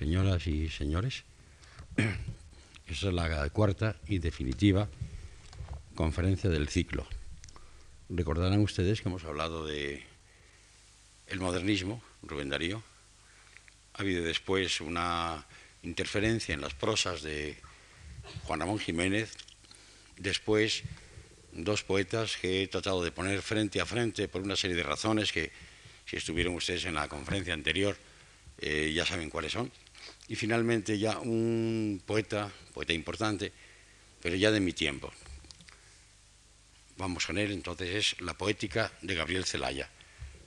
[0.00, 1.24] señoras y señores.
[2.88, 4.88] Esa es la cuarta y definitiva
[5.94, 7.06] conferencia del ciclo.
[8.08, 10.02] Recordarán ustedes que hemos hablado de
[11.26, 12.82] el modernismo, Rubén Darío.
[13.92, 15.44] Ha habido después una
[15.82, 17.58] interferencia en las prosas de
[18.44, 19.36] Juan Ramón Jiménez.
[20.16, 20.82] Después
[21.52, 25.30] dos poetas que he tratado de poner frente a frente por una serie de razones
[25.30, 25.52] que
[26.06, 27.98] si estuvieron ustedes en la conferencia anterior
[28.60, 29.70] eh, ya saben cuáles son.
[30.28, 33.52] Y finalmente ya un poeta, poeta importante,
[34.20, 35.12] pero ya de mi tiempo.
[36.96, 39.88] Vamos con él, entonces es la poética de Gabriel Celaya.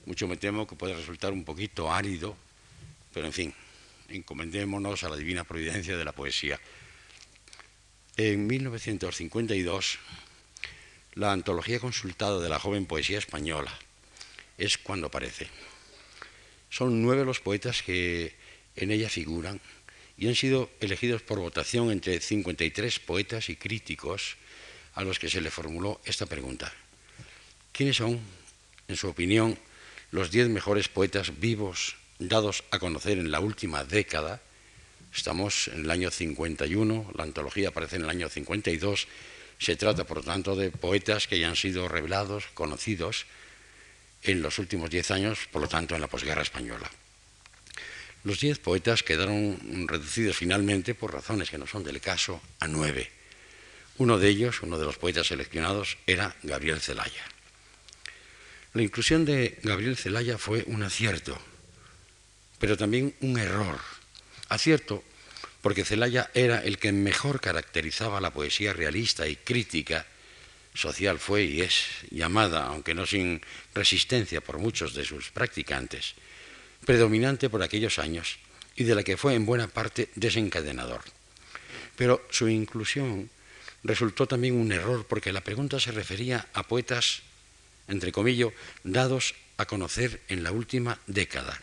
[0.06, 2.36] Mucho me temo que puede resultar un poquito árido,
[3.14, 3.54] pero en fin,
[4.10, 6.60] encomendémonos a la divina providencia de la poesía.
[8.18, 9.98] En 1952,
[11.16, 13.74] la antología consultada de la joven poesía española
[14.58, 15.48] es cuando aparece.
[16.70, 18.36] Son nueve los poetas que
[18.76, 19.60] en ella figuran
[20.18, 24.38] y han sido elegidos por votación entre 53 poetas y críticos
[24.94, 26.72] a los que se le formuló esta pregunta.
[27.72, 28.20] ¿Quiénes son,
[28.88, 29.58] en su opinión,
[30.12, 34.42] los diez mejores poetas vivos dados a conocer en la última década?
[35.16, 39.08] Estamos en el año 51, la antología aparece en el año 52,
[39.60, 43.26] se trata por tanto de poetas que ya han sido revelados, conocidos,
[44.24, 46.90] en los últimos diez años, por lo tanto, en la posguerra española.
[48.24, 53.12] Los diez poetas quedaron reducidos finalmente, por razones que no son del caso, a nueve.
[53.98, 57.24] Uno de ellos, uno de los poetas seleccionados, era Gabriel Celaya.
[58.74, 61.38] La inclusión de Gabriel Celaya fue un acierto,
[62.60, 63.80] pero también un error.
[64.50, 65.04] Acierto
[65.62, 70.06] porque Celaya era el que mejor caracterizaba la poesía realista y crítica
[70.74, 73.42] social fue y es llamada, aunque no sin
[73.74, 76.16] resistencia por muchos de sus practicantes,
[76.86, 78.40] predominante por aquellos años
[78.76, 81.02] y de la que fue en buena parte desencadenador.
[81.96, 83.30] Pero su inclusión
[83.84, 87.22] resultó también un error porque la pregunta se refería a poetas,
[87.88, 91.60] entre comillas, dados a conocer en la última década.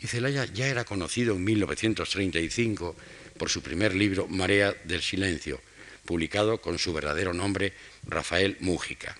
[0.00, 2.96] Y Celaya ya era conocido en 1935
[3.36, 5.60] por su primer libro, Marea del Silencio,
[6.04, 7.72] publicado con su verdadero nombre,
[8.06, 9.16] Rafael Mújica.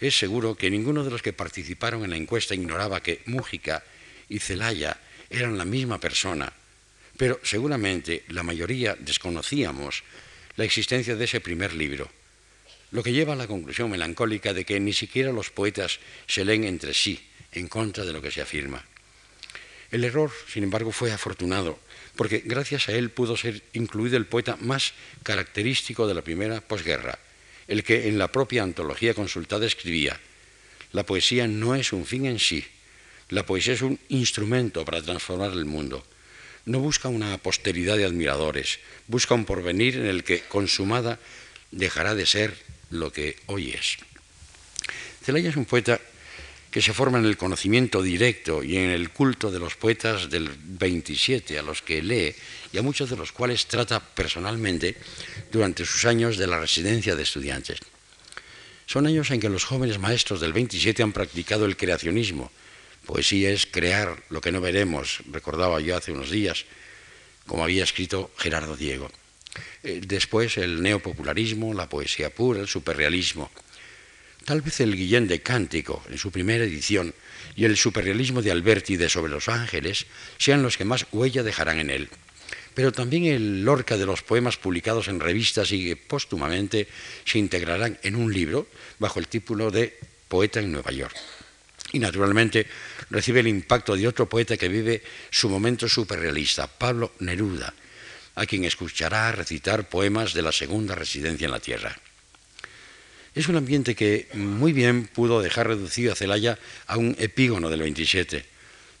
[0.00, 3.84] Es seguro que ninguno de los que participaron en la encuesta ignoraba que Mújica
[4.28, 4.96] y Celaya
[5.28, 6.52] eran la misma persona,
[7.16, 10.02] pero seguramente la mayoría desconocíamos
[10.56, 12.10] la existencia de ese primer libro,
[12.92, 16.64] lo que lleva a la conclusión melancólica de que ni siquiera los poetas se leen
[16.64, 17.20] entre sí
[17.52, 18.84] en contra de lo que se afirma.
[19.90, 21.78] El error, sin embargo, fue afortunado,
[22.16, 27.18] porque gracias a él pudo ser incluido el poeta más característico de la primera posguerra,
[27.70, 30.18] el que en la propia antología consultada escribía,
[30.90, 32.66] la poesía no es un fin en sí,
[33.28, 36.04] la poesía es un instrumento para transformar el mundo.
[36.66, 41.20] No busca una posteridad de admiradores, busca un porvenir en el que, consumada,
[41.70, 42.56] dejará de ser
[42.90, 43.98] lo que hoy es.
[45.22, 46.00] Celaya es un poeta
[46.70, 50.48] que se forma en el conocimiento directo y en el culto de los poetas del
[50.48, 52.34] 27 a los que lee
[52.72, 54.96] y a muchos de los cuales trata personalmente
[55.50, 57.80] durante sus años de la residencia de estudiantes.
[58.86, 62.50] Son años en que los jóvenes maestros del 27 han practicado el creacionismo.
[63.06, 66.66] Poesía es crear lo que no veremos, recordaba yo hace unos días,
[67.46, 69.10] como había escrito Gerardo Diego.
[69.82, 73.50] Eh, después el neopopularismo, la poesía pura, el superrealismo.
[74.44, 77.14] Tal vez el Guillén de Cántico, en su primera edición,
[77.56, 80.06] y el superrealismo de Alberti de Sobre los Ángeles
[80.38, 82.08] sean los que más huella dejarán en él.
[82.74, 86.88] Pero también el Lorca de los poemas publicados en revistas y que póstumamente
[87.24, 88.66] se integrarán en un libro
[88.98, 89.98] bajo el título de
[90.28, 91.14] Poeta en Nueva York.
[91.92, 92.66] Y naturalmente
[93.10, 97.74] recibe el impacto de otro poeta que vive su momento superrealista, Pablo Neruda,
[98.36, 101.98] a quien escuchará recitar poemas de la segunda residencia en la Tierra.
[103.34, 107.82] Es un ambiente que muy bien pudo dejar reducido a Celaya a un epígono del
[107.82, 108.44] 27,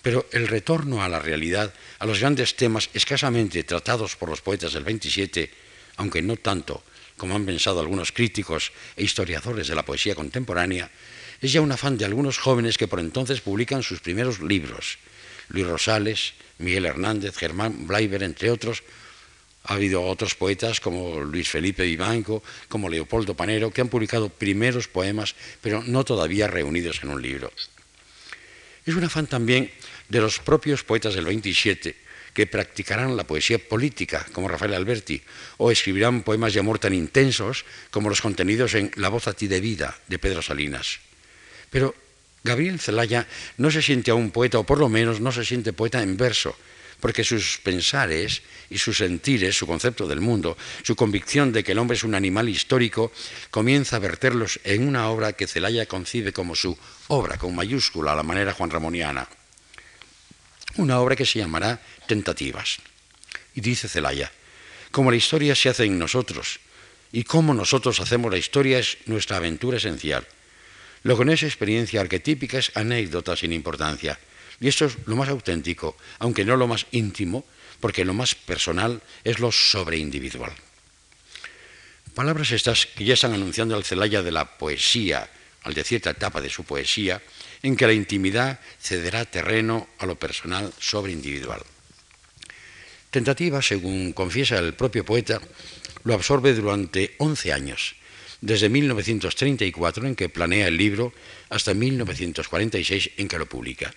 [0.02, 4.72] pero el retorno a la realidad, a los grandes temas escasamente tratados por los poetas
[4.72, 5.50] del 27,
[5.96, 6.84] aunque no tanto
[7.16, 10.88] como han pensado algunos críticos e historiadores de la poesía contemporánea,
[11.42, 14.96] es ya un afán de algunos jóvenes que por entonces publican sus primeros libros.
[15.48, 18.82] Luis Rosales, Miguel Hernández, Germán Blaiber, entre otros,
[19.64, 24.88] ha habido otros poetas como Luis Felipe Vivanco, como Leopoldo Panero, que han publicado primeros
[24.88, 27.52] poemas, pero no todavía reunidos en un libro.
[28.86, 29.70] Es un afán también
[30.08, 31.94] de los propios poetas del 27
[32.32, 35.20] que practicarán la poesía política, como Rafael Alberti,
[35.58, 39.46] o escribirán poemas de amor tan intensos como los contenidos en La voz a ti
[39.46, 41.00] de vida, de Pedro Salinas.
[41.70, 41.94] Pero
[42.42, 43.26] Gabriel Zelaya
[43.58, 46.56] no se siente aún poeta, o por lo menos no se siente poeta en verso,
[47.00, 51.78] porque sus pensares y sus sentires, su concepto del mundo, su convicción de que el
[51.78, 53.12] hombre es un animal histórico,
[53.50, 56.76] comienza a verterlos en una obra que Celaya concibe como su
[57.08, 59.28] obra, con mayúscula, a la manera juan ramoniana.
[60.76, 62.78] Una obra que se llamará Tentativas.
[63.54, 64.30] Y dice Celaya,
[64.92, 66.60] como la historia se hace en nosotros,
[67.12, 70.26] y cómo nosotros hacemos la historia es nuestra aventura esencial.
[71.02, 74.18] Lo que no es experiencia arquetípica es anécdota sin importancia.
[74.60, 77.44] Y esto es lo más auténtico, aunque no lo más íntimo,
[77.80, 80.52] porque lo más personal es lo sobreindividual.
[82.14, 85.30] Palabras estas que ya están anunciando al Celaya de la poesía,
[85.62, 87.22] al de cierta etapa de su poesía,
[87.62, 91.62] en que la intimidad cederá terreno a lo personal sobreindividual.
[93.10, 95.40] Tentativa, según confiesa el propio poeta,
[96.04, 97.96] lo absorbe durante 11 años,
[98.42, 101.12] desde 1934 en que planea el libro
[101.48, 103.92] hasta 1946 en que lo publica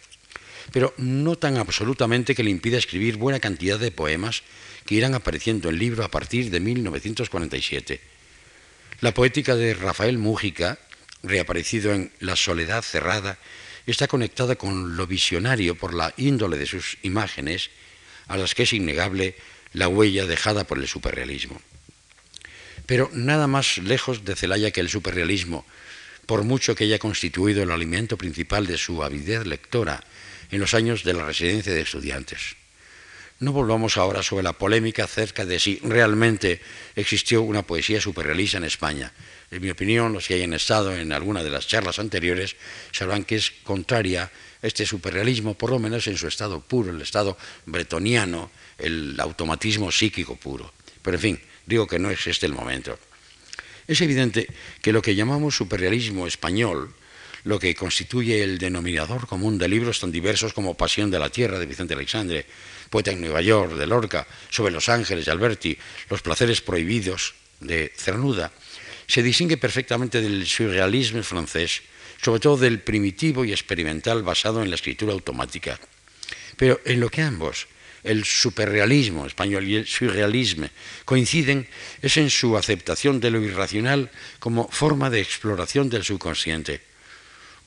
[0.71, 4.43] pero no tan absolutamente que le impida escribir buena cantidad de poemas
[4.85, 8.01] que irán apareciendo en libro a partir de 1947.
[9.01, 10.79] La poética de Rafael Mújica,
[11.23, 13.37] reaparecido en La soledad cerrada,
[13.85, 17.69] está conectada con lo visionario por la índole de sus imágenes,
[18.27, 19.35] a las que es innegable
[19.73, 21.59] la huella dejada por el superrealismo.
[22.85, 25.65] Pero nada más lejos de Celaya que el superrealismo,
[26.25, 30.03] por mucho que haya constituido el alimento principal de su avidez lectora
[30.55, 32.55] en los años de la residencia de estudiantes.
[33.39, 36.61] No volvamos ahora sobre la polémica acerca de si realmente
[36.95, 39.11] existió una poesía superrealista en España.
[39.49, 42.55] En mi opinión, los que hayan estado en alguna de las charlas anteriores
[42.91, 47.37] sabrán que es contraria este superrealismo, por lo menos en su estado puro, el estado
[47.65, 50.71] bretoniano, el automatismo psíquico puro.
[51.01, 52.97] Pero en fin, digo que no es este el momento.
[53.87, 54.47] Es evidente
[54.81, 56.93] que lo que llamamos superrealismo español
[57.43, 61.59] lo que constituye el denominador común de libros tan diversos como Pasión de la Tierra
[61.59, 62.45] de Vicente Alexandre,
[62.89, 65.77] Poeta en Nueva York de Lorca, Sobre los Ángeles de Alberti,
[66.09, 68.51] Los Placeres Prohibidos de Cernuda,
[69.07, 71.81] se distingue perfectamente del surrealismo francés,
[72.21, 75.79] sobre todo del primitivo y experimental basado en la escritura automática.
[76.55, 77.67] Pero en lo que ambos,
[78.03, 80.69] el superrealismo español y el surrealismo,
[81.03, 81.67] coinciden
[82.01, 86.92] es en su aceptación de lo irracional como forma de exploración del subconsciente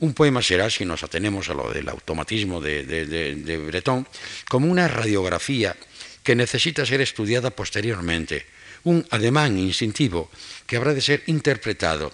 [0.01, 4.07] un poema será, si nos atenemos a lo del automatismo de, Breton,
[4.49, 5.77] como una radiografía
[6.23, 8.45] que necesita ser estudiada posteriormente,
[8.85, 10.31] un ademán instintivo
[10.67, 12.13] que habrá de ser interpretado.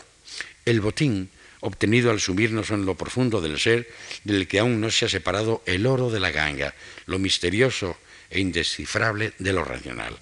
[0.65, 1.31] El botín
[1.61, 3.89] obtenido al sumirnos en lo profundo del ser,
[4.25, 6.75] del que aún no se ha separado el oro de la ganga,
[7.07, 7.97] lo misterioso
[8.31, 10.19] e indescifrable de lo racional.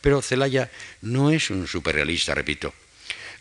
[0.00, 0.70] Pero Celaya
[1.00, 2.74] no es un superrealista, repito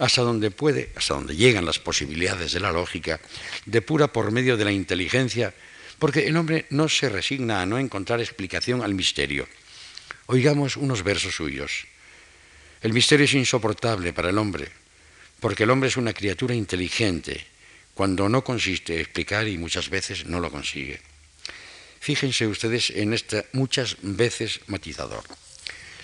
[0.02, 3.22] hasta donde puede, hasta donde llegan las posibilidades de la lógica,
[3.68, 5.54] depura por medio de la inteligencia,
[6.00, 9.48] porque el hombre no se resigna a no encontrar explicación al misterio.
[10.26, 11.86] Oigamos unos versos suyos.
[12.82, 14.70] El misterio es insoportable para el hombre,
[15.40, 17.46] porque el hombre es una criatura inteligente,
[17.94, 21.00] cuando no consiste en explicar y muchas veces no lo consigue.
[22.00, 25.24] Fíjense ustedes en este muchas veces matizador.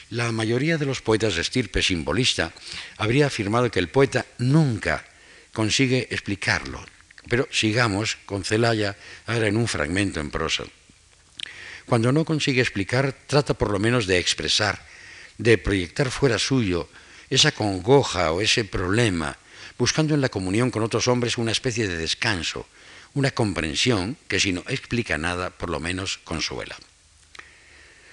[0.09, 2.53] La mayoría de los poetas de estirpe simbolista
[2.95, 5.03] habría afirmado que el poeta nunca
[5.51, 6.85] consigue explicarlo.
[7.27, 8.95] Pero sigamos con Celaya
[9.25, 10.63] ahora en un fragmento en prosa.
[11.85, 14.79] Cuando no consigue explicar, trata por lo menos de expresar,
[15.37, 16.87] de proyectar fuera suyo
[17.29, 19.37] esa congoja o ese problema,
[19.77, 22.65] buscando en la comunión con otros hombres una especie de descanso,
[23.13, 26.77] una comprensión que si no explica nada, por lo menos consuela.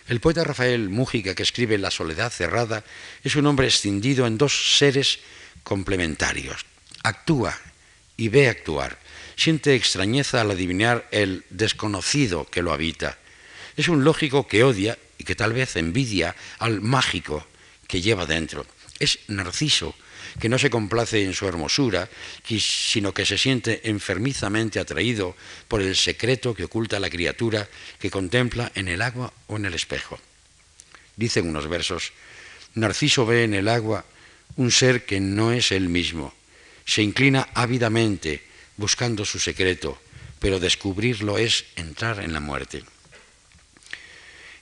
[0.06, 2.84] El poeta Rafael Mújica, que escribe La soledad cerrada,
[3.22, 5.20] es un hombre escindido en dos seres
[5.62, 6.66] complementarios.
[7.02, 7.58] Actúa
[8.16, 8.98] y ve actuar.
[9.36, 13.18] Siente extrañeza al adivinar el desconocido que lo habita.
[13.76, 17.46] Es un lógico que odia y que tal vez envidia al mágico
[17.88, 18.66] que lleva dentro.
[18.98, 19.94] Es Narciso,
[20.40, 22.08] que no se complace en su hermosura,
[22.46, 25.36] sino que se siente enfermizamente atraído
[25.68, 29.74] por el secreto que oculta la criatura que contempla en el agua o en el
[29.74, 30.18] espejo.
[31.16, 32.12] Dicen unos versos,
[32.74, 34.04] Narciso ve en el agua
[34.56, 36.34] un ser que no es él mismo,
[36.84, 38.42] se inclina ávidamente
[38.76, 40.00] buscando su secreto,
[40.38, 42.84] pero descubrirlo es entrar en la muerte.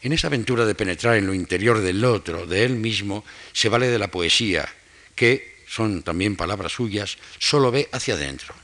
[0.03, 3.87] En esa aventura de penetrar en lo interior del otro, de él mismo, se vale
[3.87, 4.69] de la poesía,
[5.15, 8.55] que, son también palabras suyas, solo ve hacia adentro.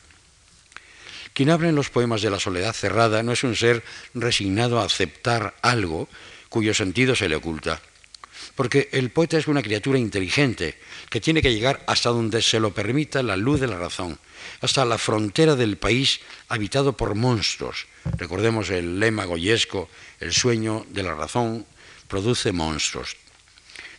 [1.33, 4.85] Quien habla en los poemas de la soledad cerrada no es un ser resignado a
[4.85, 6.09] aceptar algo
[6.51, 7.81] cuyo sentido se le oculta.
[8.55, 10.77] porque el poeta es una criatura inteligente
[11.11, 14.19] que tiene que llegar hasta donde se lo permita la luz de la razón,
[14.61, 17.87] hasta la frontera del país habitado por monstruos.
[18.17, 19.89] Recordemos el lema goyesco,
[20.19, 21.67] el sueño de la razón
[22.09, 23.17] produce monstruos.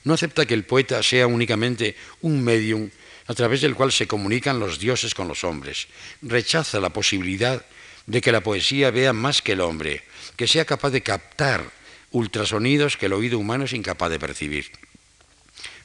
[0.10, 2.90] No acepta que el poeta sea únicamente un medium
[3.28, 5.86] a través del cual se comunican los dioses con los hombres.
[6.24, 7.64] Rechaza la posibilidad
[8.08, 10.02] de que la poesía vea más que el hombre,
[10.36, 11.64] que sea capaz de captar
[12.10, 14.72] ultrasonidos que el oído humano es incapaz de percibir.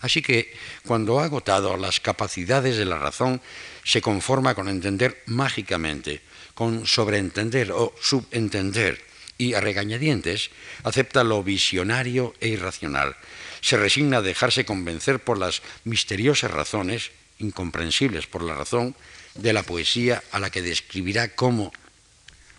[0.00, 0.54] Así que
[0.86, 3.42] cuando ha agotado las capacidades de la razón,
[3.84, 6.22] se conforma con entender mágicamente,
[6.54, 9.04] con sobreentender o subentender,
[9.36, 10.50] y a regañadientes
[10.82, 13.16] acepta lo visionario e irracional.
[13.64, 18.94] Se resigna a dejarse convencer por las misteriosas razones, incomprensibles por la razón,
[19.36, 21.72] de la poesía a la que describirá como,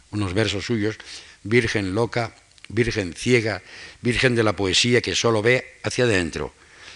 [0.10, 0.98] unos versos suyos,
[1.44, 2.34] virgen loca,
[2.70, 3.62] virgen ciega,
[4.02, 6.56] virgen de la poesía que solo ve hacia adentro,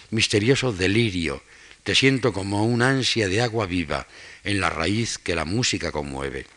[0.10, 1.44] misterioso delirio,
[1.84, 4.08] te siento como un ansia de agua viva
[4.44, 6.48] en la raíz que la música conmueve.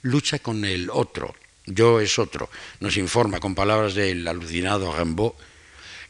[0.00, 1.34] Lucha con el otro,
[1.66, 2.48] yo es otro,
[2.80, 5.34] nos informa con palabras del alucinado Rimbaud,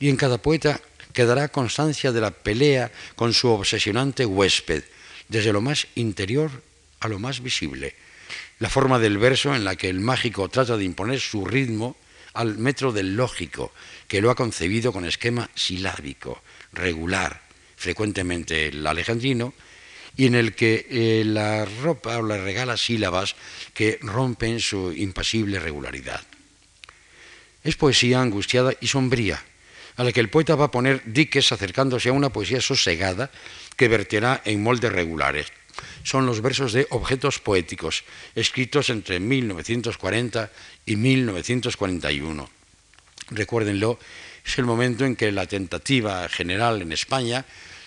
[0.00, 0.80] y en cada poeta
[1.12, 4.82] quedará constancia de la pelea con su obsesionante huésped,
[5.28, 6.50] desde lo más interior
[6.98, 7.94] a lo más visible
[8.60, 11.96] la forma del verso en la que el mágico trata de imponer su ritmo
[12.34, 13.72] al metro del lógico,
[14.06, 16.42] que lo ha concebido con esquema silábico,
[16.72, 17.40] regular,
[17.76, 19.54] frecuentemente el alejandrino,
[20.16, 23.34] y en el que eh, la ropa o le regala sílabas
[23.72, 26.20] que rompen su impasible regularidad.
[27.64, 29.42] Es poesía angustiada y sombría,
[30.00, 33.28] a la que el poeta va a poner diques acercándose a una poesía sosegada
[33.76, 35.52] que verterá en moldes regulares,
[36.04, 38.04] son los versos de Objetos Poéticos,
[38.34, 40.50] escritos entre 1940
[40.86, 42.48] y 1941.
[43.28, 43.98] Recuérdenlo,
[44.40, 47.44] es el momento en que la tentativa general en España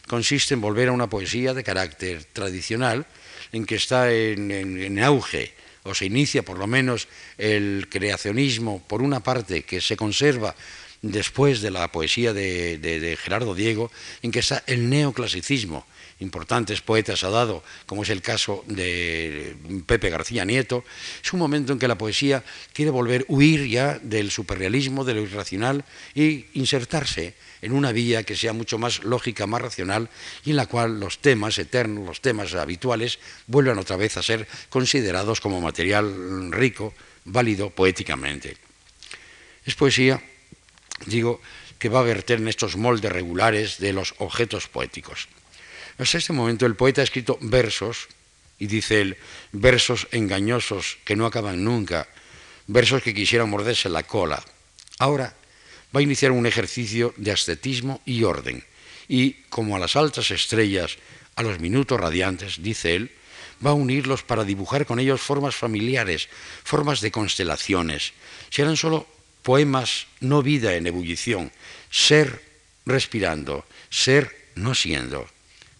[0.07, 3.07] consiste en volver a una poesía de carácter tradicional,
[3.51, 7.07] en que está en, auge, o se inicia por lo menos
[7.39, 10.53] el creacionismo, por una parte, que se conserva
[11.03, 13.91] después de la poesía de Gerardo Diego,
[14.23, 15.85] en que está el neoclasicismo,
[16.19, 19.55] importantes poetas ha dado, como es el caso de
[19.85, 20.83] Pepe García Nieto,
[21.23, 22.43] es un momento en que la poesía
[22.73, 28.35] quiere volver, huir ya del superrealismo, de lo irracional y insertarse en una vía que
[28.35, 30.09] sea mucho más lógica, más racional
[30.43, 34.47] y en la cual los temas eternos, los temas habituales, vuelvan otra vez a ser
[34.69, 36.93] considerados como material rico,
[37.25, 38.57] válido poéticamente.
[39.65, 40.21] Es poesía,
[41.05, 41.41] digo,
[41.79, 45.27] que va a verter en estos moldes regulares de los objetos poéticos.
[45.97, 48.07] Hasta este momento el poeta ha escrito versos,
[48.59, 49.17] y dice él,
[49.51, 52.07] versos engañosos que no acaban nunca,
[52.67, 54.43] versos que quisieran morderse la cola.
[54.99, 55.35] Ahora
[55.95, 58.63] va a iniciar un ejercicio de ascetismo y orden,
[59.07, 60.97] y como a las altas estrellas,
[61.35, 63.11] a los minutos radiantes, dice él,
[63.65, 66.29] va a unirlos para dibujar con ellos formas familiares,
[66.63, 68.13] formas de constelaciones.
[68.49, 69.07] Serán solo
[69.43, 71.51] poemas, no vida en ebullición,
[71.91, 72.41] ser
[72.85, 75.27] respirando, ser no siendo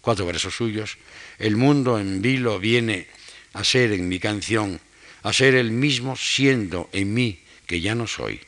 [0.04, 0.98] cuatro versos suyos,
[1.38, 3.08] el mundo en vilo viene
[3.54, 4.80] a ser en mi canción,
[5.22, 8.40] a ser el mismo siendo en mí que ya no soy.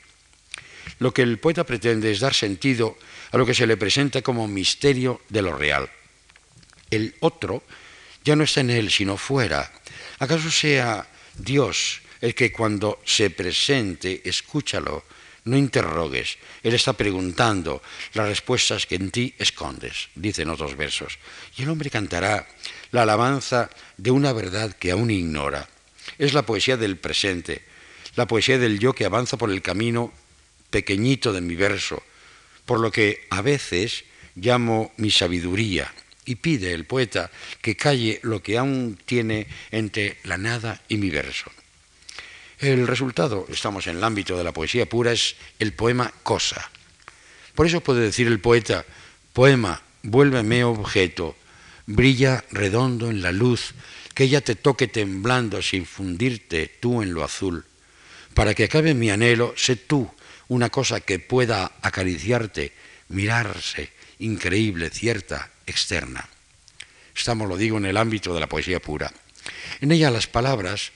[0.99, 2.99] Lo que el poeta pretende es dar sentido
[3.33, 5.91] a lo que se le presenta como misterio de lo real.
[6.91, 7.65] El otro
[8.25, 9.73] ya no está en él, sino fuera.
[10.19, 15.05] ¿Acaso sea Dios el que cuando se presente, escúchalo,
[15.47, 17.83] no interrogues, Él está preguntando
[18.15, 21.19] las respuestas que en ti escondes, dicen otros versos.
[21.57, 22.47] Y el hombre cantará
[22.91, 25.69] la alabanza de una verdad que aún ignora.
[26.19, 27.63] Es la poesía del presente,
[28.17, 30.13] la poesía del yo que avanza por el camino
[30.71, 32.03] pequeñito de mi verso,
[32.65, 34.05] por lo que a veces
[34.35, 35.93] llamo mi sabiduría,
[36.25, 37.31] y pide el poeta
[37.63, 41.51] que calle lo que aún tiene entre la nada y mi verso.
[42.59, 46.71] El resultado, estamos en el ámbito de la poesía pura, es el poema cosa.
[47.55, 48.87] Por eso puede decir el poeta,
[49.35, 51.37] poema, vuélveme objeto,
[51.85, 53.75] brilla redondo en la luz,
[54.15, 57.67] que ella te toque temblando sin fundirte tú en lo azul.
[58.33, 60.11] Para que acabe mi anhelo, sé tú
[60.49, 62.73] una cosa que pueda acariciarte,
[63.09, 66.27] mirarse, increíble, cierta, externa.
[67.15, 69.13] Estamos, lo digo, en el ámbito de la poesía pura.
[69.83, 70.93] En ella las palabras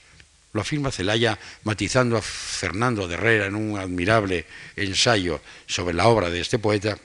[0.53, 6.29] lo afirma Celaya matizando a Fernando de Herrera en un admirable ensayo sobre la obra
[6.29, 6.97] de este poeta,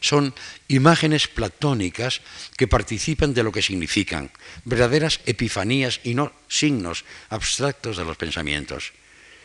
[0.00, 0.34] son
[0.68, 2.20] imágenes platónicas
[2.56, 4.30] que participan de lo que significan,
[4.64, 8.92] verdaderas epifanías y no signos abstractos de los pensamientos.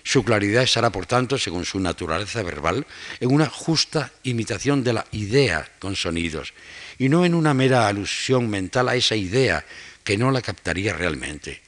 [0.03, 2.87] Su claridad estará, por tanto, según su naturaleza verbal,
[3.19, 6.53] en una justa imitación de la idea con sonidos,
[6.97, 9.65] y no en una mera alusión mental a esa idea
[10.03, 11.66] que no la captaría realmente.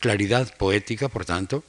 [0.00, 1.64] Claridad poética, por tanto,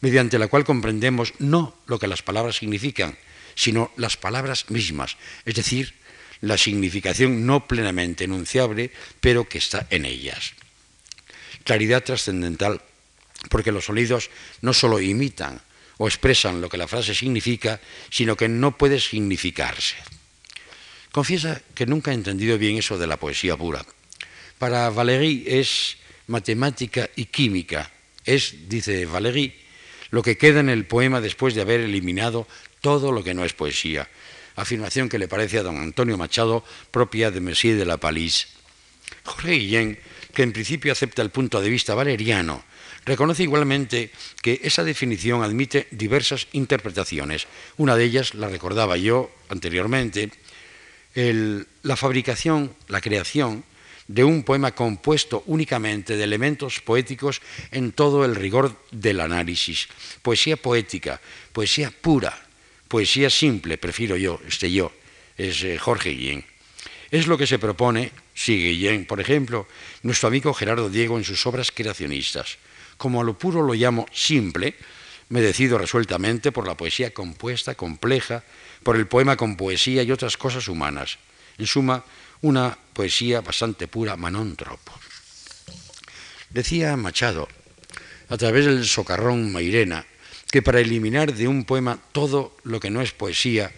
[0.00, 3.16] mediante la cual comprendemos no lo que las palabras significan,
[3.54, 5.94] sino las palabras mismas, es decir,
[6.40, 10.52] la significación no plenamente enunciable, pero que está en ellas.
[11.64, 12.82] Claridad trascendental,
[13.48, 15.62] porque los sonidos no solo imitan
[15.96, 19.96] o expresan lo que la frase significa, sino que no puede significarse.
[21.12, 23.86] Confiesa que nunca ha entendido bien eso de la poesía pura.
[24.58, 27.90] Para Valéry es matemática y química.
[28.24, 29.54] Es, dice Valéry,
[30.10, 32.46] lo que queda en el poema después de haber eliminado
[32.80, 34.08] todo lo que no es poesía.
[34.56, 38.48] Afirmación que le parece a don Antonio Machado propia de Messier de la Palisse.
[39.24, 39.98] Jorge Guillén,
[40.32, 42.64] que en principio acepta el punto de vista valeriano,
[43.04, 47.46] reconoce igualmente que esa definición admite diversas interpretaciones.
[47.76, 50.30] Una de ellas, la recordaba yo anteriormente,
[51.14, 53.64] la fabricación, la creación
[54.08, 59.88] de un poema compuesto únicamente de elementos poéticos en todo el rigor del análisis.
[60.22, 61.20] Poesía poética,
[61.52, 62.36] poesía pura,
[62.88, 64.92] poesía simple, prefiero yo, este yo,
[65.36, 66.44] es eh, Jorge Guillén.
[67.10, 69.66] Es lo que se propone, sigue Guillén, por ejemplo,
[70.02, 72.58] nuestro amigo Gerardo Diego en sus obras creacionistas.
[72.96, 74.74] Como a lo puro lo llamo simple,
[75.28, 78.44] me decido resueltamente por la poesía compuesta, compleja,
[78.82, 81.18] por el poema con poesía y otras cosas humanas.
[81.58, 82.04] En suma,
[82.44, 84.92] una poesía bastante pura, manóntropo.
[86.50, 87.48] Decía Machado,
[88.28, 90.04] a través del socarrón Mairena,
[90.50, 93.72] que para eliminar de un poema todo lo que no es poesía,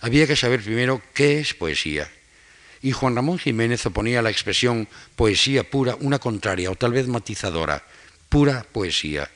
[0.00, 2.06] había que saber primero qué es poesía.
[2.82, 7.08] Y Juan Ramón Jiménez oponía a la expresión poesía pura una contraria o tal vez
[7.08, 7.82] matizadora,
[8.28, 9.30] pura poesía.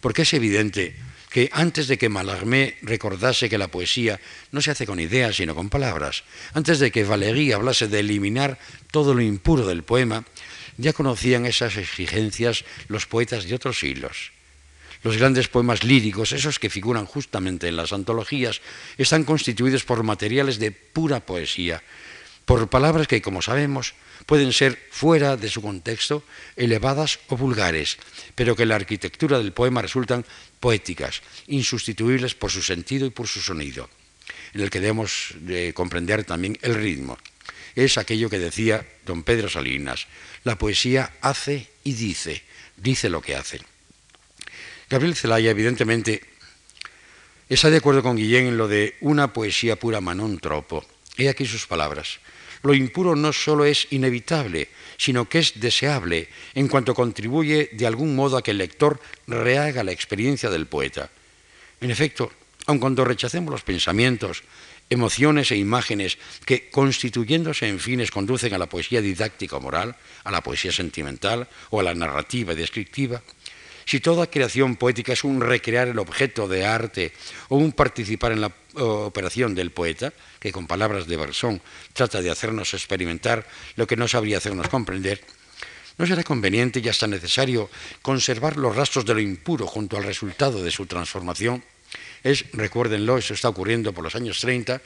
[0.00, 0.94] Porque es evidente
[1.30, 4.18] que antes de que Mallarmé recordase que la poesía
[4.50, 8.58] no se hace con ideas, sino con palabras, antes de que Valéry hablase de eliminar
[8.90, 10.26] todo lo impuro del poema,
[10.76, 14.32] ya conocían esas exigencias los poetas de otros siglos.
[15.02, 18.60] Los grandes poemas líricos, esos que figuran justamente en las antologías,
[18.98, 21.80] están constituidos por materiales de pura poesía,
[22.50, 23.94] por palabras que, como sabemos,
[24.26, 26.24] pueden ser fuera de su contexto,
[26.56, 27.96] elevadas o vulgares,
[28.34, 30.26] pero que en la arquitectura del poema resultan
[30.58, 33.88] poéticas, insustituibles por su sentido y por su sonido,
[34.52, 35.36] en el que debemos
[35.74, 37.18] comprender también el ritmo.
[37.76, 40.08] Es aquello que decía don Pedro Salinas,
[40.42, 42.42] la poesía hace y dice,
[42.76, 43.60] dice lo que hace.
[44.88, 46.24] Gabriel Zelaya, evidentemente,
[47.48, 50.84] está de acuerdo con Guillén en lo de una poesía pura manón tropo.
[51.16, 52.18] He aquí sus palabras.
[52.62, 58.14] Lo impuro no solo es inevitable, sino que es deseable en cuanto contribuye de algún
[58.14, 61.10] modo a que el lector rehaga la experiencia del poeta.
[61.80, 62.30] En efecto,
[62.66, 64.44] aun cuando rechacemos los pensamientos,
[64.90, 70.30] emociones e imágenes que, constituyéndose en fines, conducen a la poesía didáctica o moral, a
[70.30, 73.22] la poesía sentimental o a la narrativa descriptiva,
[73.86, 77.12] si toda creación poética es un recrear el objeto de arte
[77.48, 81.60] o un participar en la operación del poeta, que con palabras de Bersón
[81.92, 85.20] trata de hacernos experimentar lo que no sabría hacernos comprender,
[85.98, 87.70] ¿no será conveniente y hasta necesario
[88.02, 91.62] conservar los rastros de lo impuro junto al resultado de su transformación?
[92.22, 94.80] Es, recuérdenlo, eso está ocurriendo por los años 30,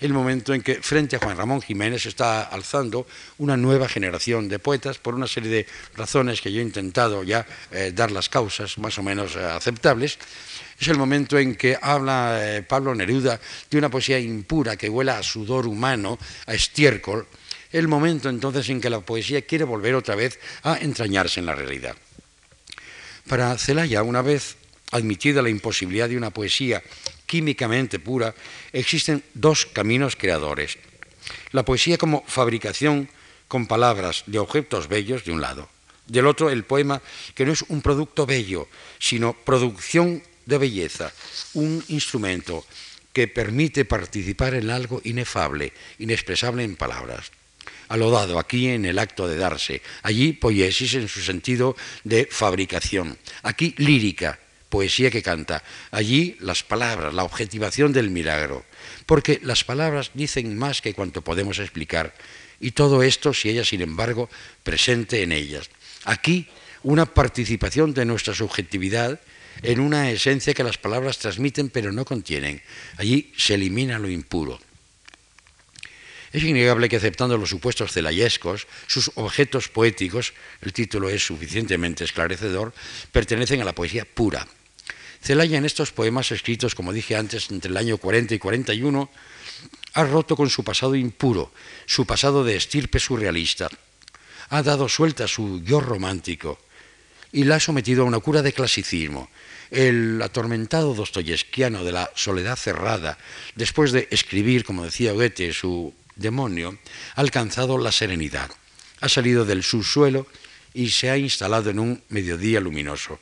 [0.00, 3.06] el momento en que frente a Juan Ramón Jiménez está alzando
[3.38, 7.46] una nueva generación de poetas por una serie de razones que yo he intentado ya
[7.72, 10.18] eh, dar las causas más o menos eh, aceptables.
[10.78, 15.18] Es el momento en que habla eh, Pablo Neruda de una poesía impura que huela
[15.18, 17.26] a sudor humano, a estiércol,
[17.72, 21.54] el momento entonces en que la poesía quiere volver otra vez a entrañarse en la
[21.54, 21.96] realidad.
[23.28, 24.56] Para Celaya, una vez
[24.92, 26.82] admitida la imposibilidad de una poesía
[27.26, 28.34] químicamente pura,
[28.72, 30.78] existen dos caminos creadores.
[31.52, 33.10] La poesía como fabricación
[33.48, 35.68] con palabras de objetos bellos de un lado.
[36.06, 37.02] Del otro, el poema
[37.34, 41.12] que no es un producto bello, sino producción de belleza,
[41.52, 42.64] un instrumento
[43.12, 47.30] que permite participar en algo inefable, inexpresable en palabras.
[47.88, 53.74] Alodado aquí en el acto de darse, allí poiesis en su sentido de fabricación, aquí
[53.76, 55.62] lírica, poesía que canta.
[55.90, 58.64] Allí las palabras, la objetivación del milagro,
[59.06, 62.14] porque las palabras dicen más que cuanto podemos explicar,
[62.60, 64.28] y todo esto si ella, sin embargo,
[64.62, 65.70] presente en ellas.
[66.04, 66.48] Aquí
[66.82, 69.20] una participación de nuestra subjetividad
[69.62, 72.62] en una esencia que las palabras transmiten pero no contienen.
[72.96, 74.60] Allí se elimina lo impuro.
[76.32, 82.74] Es innegable que aceptando los supuestos celayescos, sus objetos poéticos, el título es suficientemente esclarecedor,
[83.12, 84.46] pertenecen a la poesía pura,
[85.20, 89.10] Celaya en estos poemas escritos, como dije antes, entre el año 40 y 41,
[89.94, 91.52] ha roto con su pasado impuro,
[91.86, 93.68] su pasado de estirpe surrealista,
[94.50, 96.58] ha dado suelta a su yo romántico
[97.32, 99.28] y la ha sometido a una cura de clasicismo.
[99.70, 103.18] El atormentado dostoyevskiano de la soledad cerrada,
[103.54, 106.78] después de escribir, como decía Goethe, su demonio,
[107.14, 108.50] ha alcanzado la serenidad,
[109.00, 110.26] ha salido del subsuelo
[110.74, 113.20] y se ha instalado en un mediodía luminoso.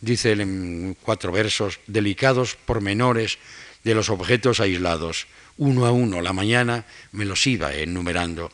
[0.00, 3.38] Dice él en cuatro versos, delicados pormenores
[3.84, 8.50] de los objetos aislados, uno a uno, la mañana me los iba enumerando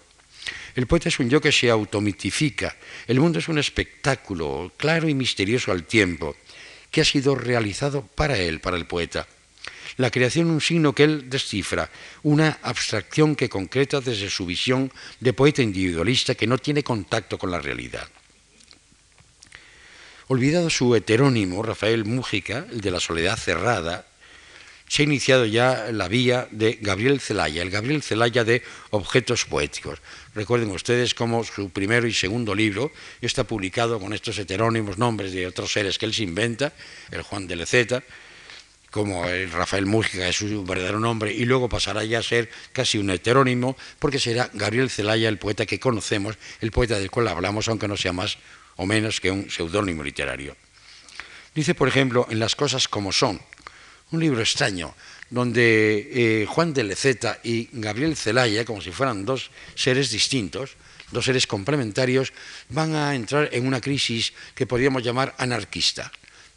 [0.75, 2.77] el poeta es un yo que se automitifica.
[3.07, 6.37] El mundo es un espectáculo claro y misterioso al tiempo,
[6.91, 9.27] que ha sido realizado para él, para el poeta.
[9.97, 11.91] La creación un signo que él descifra,
[12.23, 17.51] una abstracción que concreta desde su visión de poeta individualista que no tiene contacto con
[17.51, 18.09] la realidad.
[20.29, 24.07] Olvidado su heterónimo, Rafael Mújica, el de la soledad cerrada,
[24.91, 30.01] se ha iniciado ya la vía de Gabriel Celaya, el Gabriel Celaya de objetos poéticos.
[30.35, 35.47] Recuerden ustedes cómo su primero y segundo libro está publicado con estos heterónimos nombres de
[35.47, 36.73] otros seres que él se inventa,
[37.13, 38.03] el Juan de Leceta,
[38.91, 42.99] como el Rafael Mújica es su verdadero nombre, y luego pasará ya a ser casi
[42.99, 47.69] un heterónimo, porque será Gabriel Celaya el poeta que conocemos, el poeta del cual hablamos,
[47.69, 48.39] aunque no sea más
[48.75, 50.57] o menos que un seudónimo literario.
[51.55, 53.41] Dice, por ejemplo, en Las cosas como son,
[54.13, 54.95] un libro extraño,
[55.31, 60.77] donde eh, Juan de Leceta y Gabriel Celaya, como si fueran dos seres distintos,
[61.11, 62.33] dos seres complementarios,
[62.69, 66.11] van a entrar en una crisis que podríamos llamar anarquista.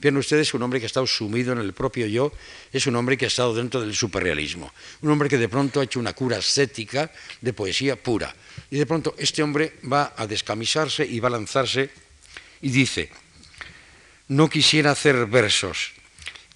[0.04, 2.34] Vean ustedes, un hombre que ha estado sumido en el propio yo
[2.74, 5.86] es un hombre que ha estado dentro del superrealismo, un hombre que de pronto ha
[5.86, 8.36] hecho una cura ascética de poesía pura.
[8.70, 11.90] Y de pronto este hombre va a descamisarse y va a lanzarse
[12.62, 13.10] y dice,
[14.28, 15.94] no quisiera hacer versos,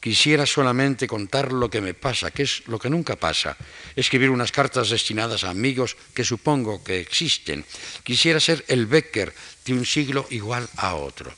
[0.07, 3.57] Quisiera solamente contar lo que me pasa, que es lo que nunca pasa.
[3.93, 7.65] Escribir unas cartas destinadas a amigos que supongo que existen.
[8.07, 11.33] Quisiera ser el Becker de un siglo igual a otro.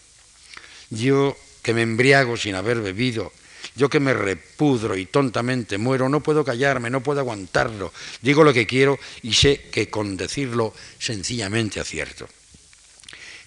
[0.91, 3.33] Yo que me embriago sin haber bebido,
[3.75, 7.91] yo que me repudro y tontamente muero, no puedo callarme, no puedo aguantarlo.
[8.21, 12.29] Digo lo que quiero y sé que con decirlo sencillamente acierto.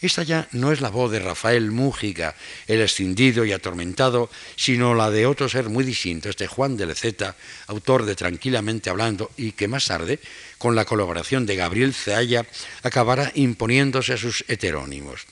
[0.03, 2.35] Esta ya no es la voz de Rafael Mújica,
[2.67, 7.37] el escindido y atormentado, sino la de otro ser muy distinto, este Juan de Leceta,
[7.69, 10.19] autor de Tranquilamente Hablando, y que más tarde,
[10.59, 12.45] con la colaboración de Gabriel Cealla,
[12.83, 15.25] acabará imponiéndose a sus heterónimos.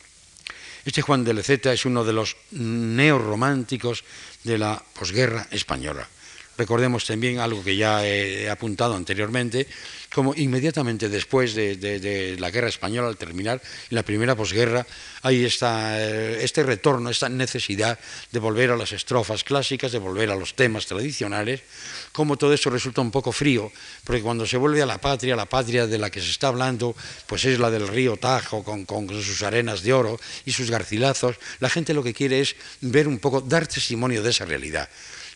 [0.84, 4.04] Este Juan de Leceta es uno de los neorrománticos
[4.44, 6.08] de la posguerra española.
[6.56, 9.66] Recordemos también algo que ya he apuntado anteriormente,
[10.12, 14.86] como inmediatamente después de, la guerra española, al terminar la primera posguerra,
[15.22, 17.98] hay esta, eh, este retorno, esta necesidad
[18.32, 21.62] de volver a las estrofas clásicas, de volver a los temas tradicionales,
[22.12, 23.70] como todo esto resulta un poco frío,
[24.04, 26.96] porque cuando se vuelve a la patria, la patria de la que se está hablando,
[27.26, 31.36] pues es la del río Tajo, con, con sus arenas de oro y sus garcilazos,
[31.60, 34.88] la gente lo que quiere es ver un poco, dar testimonio de esa realidad.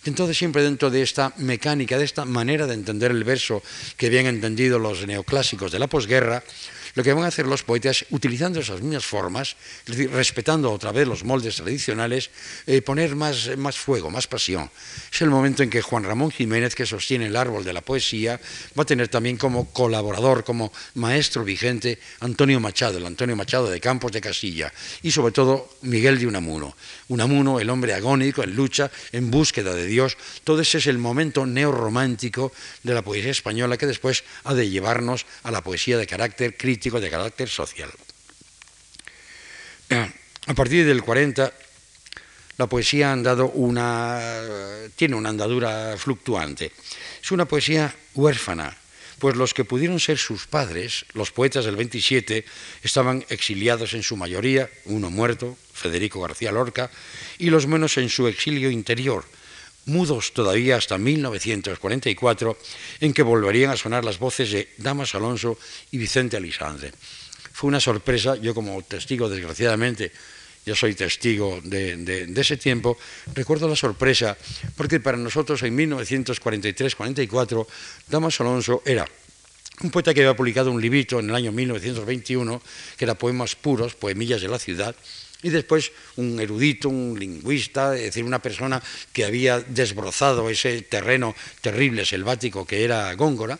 [0.07, 3.63] Entonces siempre dentro de esta mecánica, de esta manera de entender el verso
[3.97, 6.43] que habían entendido los neoclásicos de la posguerra,
[6.95, 10.93] lo que van a hacer los poetas, utilizando esas mismas formas, es decir, respetando otra
[10.93, 12.31] vez los moldes tradicionales,
[12.67, 14.71] eh, poner más, más fuego, más pasión.
[15.13, 18.41] Es el momento en que Juan Ramón Jiménez, que sostiene el árbol de la poesía,
[18.79, 23.81] va a tener también como colaborador, como maestro vigente, Antonio Machado, el Antonio Machado de
[23.81, 26.77] Campos de Casilla, y sobre todo Miguel de Unamuno.
[27.09, 30.17] Unamuno, el hombre agónico, en lucha, en búsqueda de Dios.
[30.45, 32.53] Todo ese es el momento neorromántico
[32.83, 36.84] de la poesía española que después ha de llevarnos a la poesía de carácter crítico
[36.93, 37.91] de carácter social.
[40.47, 41.53] A partir del 40,
[42.59, 44.21] la poesía ha dado una,
[44.95, 46.71] tiene una andadura fluctuante.
[47.23, 48.77] Es una poesía huérfana,
[49.19, 52.45] pues los que pudieron ser sus padres, los poetas del 27,
[52.83, 56.91] estaban exiliados en su mayoría, uno muerto, Federico García Lorca,
[57.39, 59.25] y los menos en su exilio interior,
[59.87, 62.59] mudos todavía hasta 1944,
[63.01, 65.59] en que volverían a sonar las voces de Damas Alonso
[65.91, 66.93] y Vicente Alisandre.
[67.53, 70.13] Fue una sorpresa, yo como testigo, desgraciadamente,
[70.67, 72.97] yo soy testigo de, ese tiempo,
[73.35, 74.37] recuerdo la sorpresa,
[74.77, 77.67] porque para nosotros en 1943-44,
[78.09, 79.07] Damas Alonso era
[79.83, 82.63] un poeta que había publicado un librito en el año 1921,
[82.97, 84.95] que era Poemas Puros, Poemillas de la Ciudad,
[85.45, 91.37] y después un erudito, un lingüista, es decir, una persona que había desbrozado ese terreno
[91.61, 93.59] terrible, selvático que era Góngora.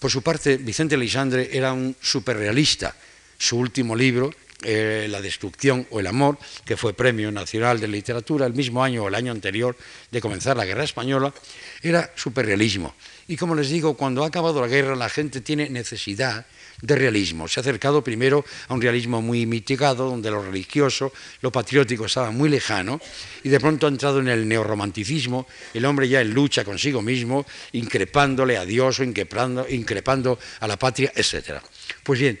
[0.00, 2.96] Por su parte, Vicente Lisandre era un superrealista.
[3.38, 8.46] Su último libro, eh, La destrucción o el amor, que fue Premio Nacional de Literatura
[8.46, 9.76] el mismo año o el año anterior
[10.10, 11.32] de comenzar la Guerra Española,
[11.80, 12.92] era superrealismo.
[13.28, 16.44] Y como les digo, cuando ha acabado la guerra la gente tiene necesidad
[16.82, 17.48] de realismo.
[17.48, 22.30] Se ha acercado primero a un realismo muy mitigado, donde lo religioso, lo patriótico estaba
[22.30, 23.00] muy lejano,
[23.42, 27.46] y de pronto ha entrado en el neorromanticismo, el hombre ya en lucha consigo mismo,
[27.72, 31.62] increpándole a Dios o increpando, increpando a la patria, etc.
[32.02, 32.40] Pues bien,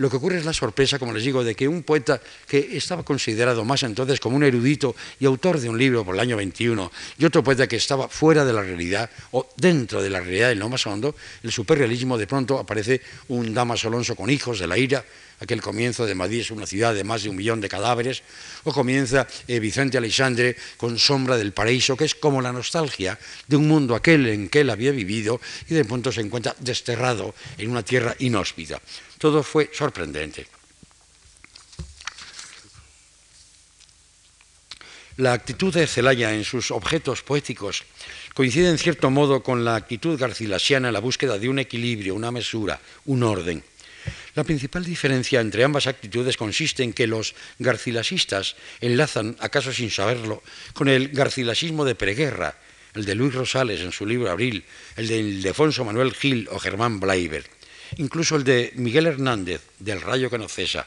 [0.00, 3.02] lo que ocurre es la sorpresa, como les digo, de que un poeta que estaba
[3.02, 6.90] considerado más entonces como un erudito y autor de un libro por el año 21,
[7.18, 10.58] y otro poeta que estaba fuera de la realidad o dentro de la realidad en
[10.58, 14.78] lo más hondo, el superrealismo, de pronto aparece un Damas Alonso con hijos de la
[14.78, 15.04] ira,
[15.38, 18.22] aquel comienzo de Madrid es una ciudad de más de un millón de cadáveres,
[18.64, 23.56] o comienza eh, Vicente Alexandre con Sombra del Paraíso, que es como la nostalgia de
[23.56, 27.70] un mundo aquel en que él había vivido y de pronto se encuentra desterrado en
[27.70, 28.80] una tierra inhóspita.
[29.20, 30.46] Todo fue sorprendente.
[35.18, 37.84] La actitud de Celaya en sus objetos poéticos
[38.32, 42.30] coincide en cierto modo con la actitud garcilasiana en la búsqueda de un equilibrio, una
[42.30, 43.62] mesura, un orden.
[44.34, 50.42] La principal diferencia entre ambas actitudes consiste en que los garcilasistas enlazan, acaso sin saberlo,
[50.72, 52.56] con el garcilasismo de preguerra,
[52.94, 54.64] el de Luis Rosales en su libro Abril,
[54.96, 57.59] el de Ildefonso Manuel Gil o Germán Blaiber
[57.96, 60.86] incluso el de Miguel Hernández, del Rayo que no cesa,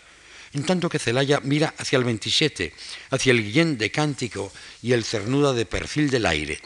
[0.53, 2.73] en tanto que Celaya mira hacia el 27,
[3.09, 6.59] hacia el Guillén de Cántico y el Cernuda de Perfil del Aire.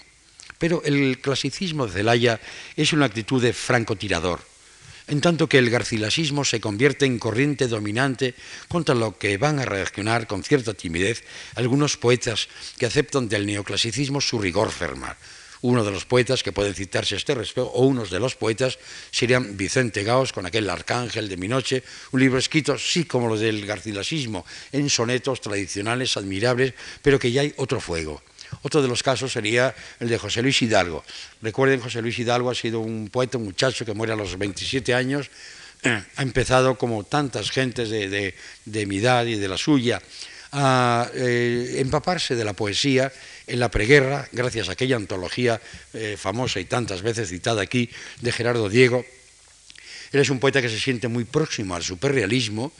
[0.60, 2.42] Pero el clasicismo de Celaya
[2.76, 4.42] es una actitud de francotirador,
[5.08, 8.36] en tanto que el garcilasismo se convierte en corriente dominante
[8.68, 11.24] contra lo que van a reaccionar con cierta timidez
[11.56, 15.16] algunos poetas que aceptan del neoclasicismo su rigor ferma,
[15.62, 18.78] uno de los poetas que pueden citarse a este respecto, o unos de los poetas,
[19.12, 23.40] serían Vicente Gaos con aquel Arcángel de mi noche, un libro escrito, sí, como los
[23.40, 28.22] del garcilasismo, en sonetos tradicionales, admirables, pero que ya hay otro fuego.
[28.62, 31.04] Otro de los casos sería el de José Luis Hidalgo.
[31.42, 34.94] Recuerden, José Luis Hidalgo ha sido un poeta, un muchacho que muere a los 27
[34.94, 35.30] años,
[35.84, 40.02] ha empezado como tantas gentes de, mi edad y de la suya
[40.52, 43.12] a eh, empaparse de la poesía
[43.46, 45.60] en la preguerra, gracias a aquella antología
[45.94, 47.90] eh, famosa y tantas veces citada aquí
[48.22, 49.06] de Gerardo Diego.
[50.12, 52.72] Él es un poeta que se siente muy próximo al superrealismo.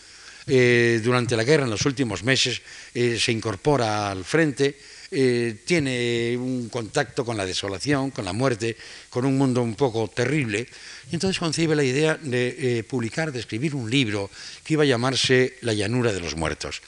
[0.50, 2.62] Eh, durante la guerra, en los últimos meses,
[2.94, 4.78] se incorpora al frente,
[5.10, 8.78] tiene un contacto con la desolación, con la muerte,
[9.10, 10.66] con un mundo un poco terrible,
[11.12, 14.30] y entonces concibe la idea de publicar, de escribir un libro
[14.64, 16.82] que iba a llamarse La llanura de los muertos.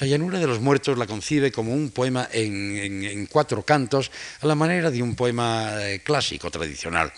[0.00, 4.10] La llanura de los muertos la concibe como un poema en, cuatro cantos,
[4.40, 7.12] a la manera de un poema eh, clásico, tradicional.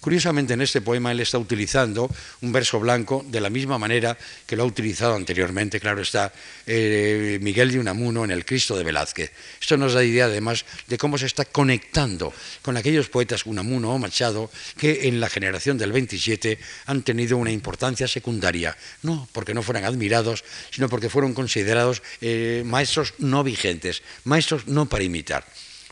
[0.00, 2.08] Curiosamente, en este poema él está utilizando
[2.40, 6.32] un verso blanco de la misma manera que lo ha utilizado anteriormente, claro está,
[6.66, 9.30] eh, Miguel de Unamuno en el Cristo de Velázquez.
[9.60, 12.32] Esto nos da idea además de cómo se está conectando
[12.62, 17.52] con aquellos poetas Unamuno o Machado que en la generación del 27 han tenido una
[17.52, 24.02] importancia secundaria, no porque no fueran admirados, sino porque fueron considerados eh, maestros no vigentes,
[24.24, 25.44] maestros no para imitar.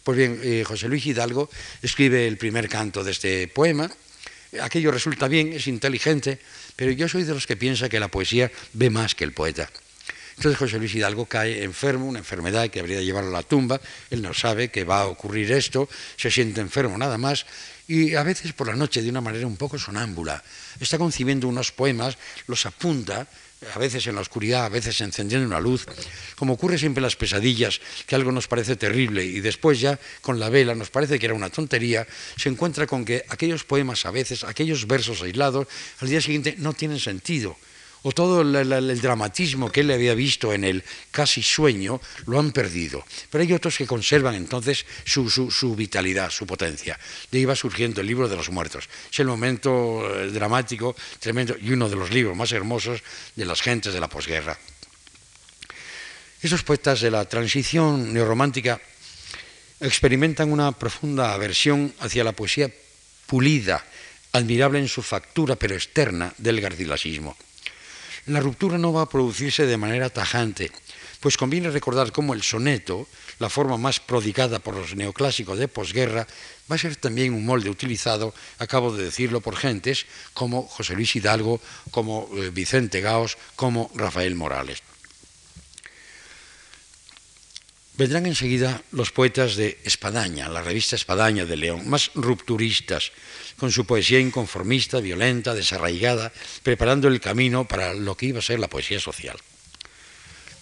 [0.08, 1.50] Pues bien, eh, José Luis Hidalgo
[1.82, 3.90] escribe el primer canto de este poema.
[4.62, 6.38] Aquello resulta bien, es inteligente,
[6.76, 9.68] pero yo soy de los que piensa que la poesía ve más que el poeta.
[10.36, 13.82] Entonces José Luis Hidalgo cae enfermo, una enfermedad que habría de llevarlo a la tumba,
[14.08, 17.44] él no sabe que va a ocurrir esto, se siente enfermo nada más,
[17.86, 20.42] y a veces por la noche de una manera un poco sonámbula,
[20.80, 22.16] está concibiendo unos poemas,
[22.46, 23.28] los apunta,
[23.74, 25.86] a veces en la oscuridad, a veces encendiendo una luz,
[26.36, 30.38] como ocurre siempre en las pesadillas, que algo nos parece terrible y después ya con
[30.38, 34.10] la vela nos parece que era una tontería, se encuentra con que aquellos poemas a
[34.10, 35.66] veces, aquellos versos aislados,
[36.00, 37.56] al día siguiente no tienen sentido
[38.02, 43.04] o todo el, dramatismo que él había visto en el casi sueño, lo han perdido.
[43.30, 46.98] Pero hay otros que conservan entonces su, vitalidad, su potencia.
[47.30, 48.88] De ahí va surgiendo el libro de los muertos.
[49.10, 53.02] Es el momento eh, dramático, tremendo, y uno de los libros más hermosos
[53.34, 54.58] de las gentes de la posguerra.
[56.40, 58.80] Esos poetas de la transición neorromántica
[59.80, 62.70] experimentan una profunda aversión hacia la poesía
[63.26, 63.84] pulida,
[64.32, 67.36] admirable en su factura, pero externa, del garcilasismo.
[68.28, 70.70] La ruptura no va a producirse de manera tajante,
[71.20, 76.26] pues conviene recordar cómo el soneto, la forma más prodigada por los neoclásicos de posguerra,
[76.70, 81.16] va a ser también un molde utilizado, acabo de decirlo, por gentes como José Luis
[81.16, 81.58] Hidalgo,
[81.90, 84.82] como eh, Vicente Gaos, como Rafael Morales.
[87.98, 93.10] Vendrán enseguida los poetas de Espadaña, la revista Espadaña de León, más rupturistas,
[93.58, 96.30] con su poesía inconformista, violenta, desarraigada,
[96.62, 99.36] preparando el camino para lo que iba a ser la poesía social.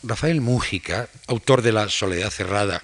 [0.03, 2.83] Rafael Mújica, autor de La Soledad Cerrada,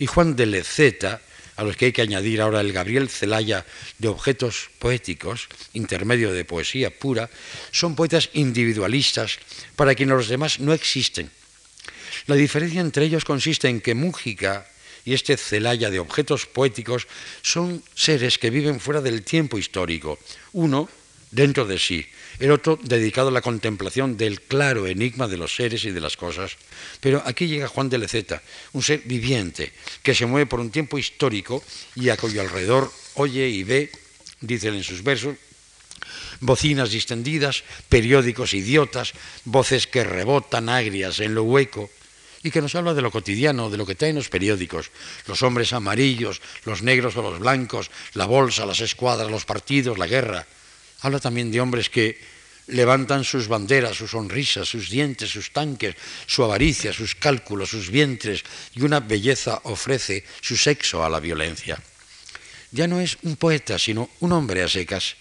[0.00, 1.20] y Juan de Leceta,
[1.54, 3.64] a los que hay que añadir ahora el Gabriel Celaya
[3.98, 7.30] de objetos poéticos, intermedio de poesía pura,
[7.70, 9.38] son poetas individualistas
[9.76, 11.30] para quienes los demás no existen.
[12.26, 14.66] La diferencia entre ellos consiste en que Mújica
[15.04, 17.08] y este Celaya de objetos poéticos
[17.42, 20.18] son seres que viven fuera del tiempo histórico,
[20.52, 20.88] uno
[21.32, 22.06] dentro de sí,
[22.38, 26.16] el otro dedicado a la contemplación del claro enigma de los seres y de las
[26.16, 26.56] cosas.
[27.00, 30.98] Pero aquí llega Juan de Leceta, un ser viviente, que se mueve por un tiempo
[30.98, 31.64] histórico
[31.96, 33.90] y a cuyo alrededor oye y ve,
[34.40, 35.36] dicen en sus versos,
[36.40, 39.12] bocinas distendidas, periódicos idiotas,
[39.44, 41.90] voces que rebotan agrias en lo hueco,
[42.42, 44.90] y que nos habla de lo cotidiano, de lo que traen los periódicos,
[45.26, 50.06] los hombres amarillos, los negros o los blancos, la bolsa, las escuadras, los partidos, la
[50.06, 50.46] guerra.
[51.00, 52.18] Habla también de hombres que
[52.68, 55.94] levantan sus banderas, sus sonrisas, sus dientes, sus tanques,
[56.26, 61.80] su avaricia, sus cálculos, sus vientres, y una belleza ofrece su sexo a la violencia.
[62.70, 65.16] Ya no es un poeta, sino un hombre a secas,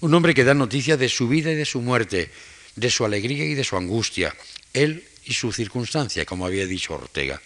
[0.00, 2.30] un hombre que da noticia de su vida y de su muerte,
[2.76, 4.34] de su alegría y de su angustia,
[4.72, 7.40] él y su circunstancia, como había dicho Ortega.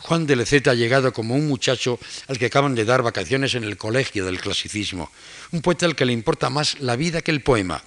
[0.00, 3.64] Juan de Leceta ha llegado como un muchacho al que acaban de dar vacaciones en
[3.64, 5.12] el colegio del clasicismo,
[5.52, 7.84] un poeta al que le importa más la vida que el poema,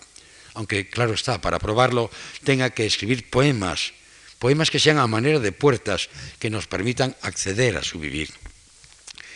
[0.53, 2.11] aunque claro está, para probarlo
[2.43, 3.93] tenga que escribir poemas,
[4.37, 8.29] poemas que sean a manera de puertas que nos permitan acceder a su vivir.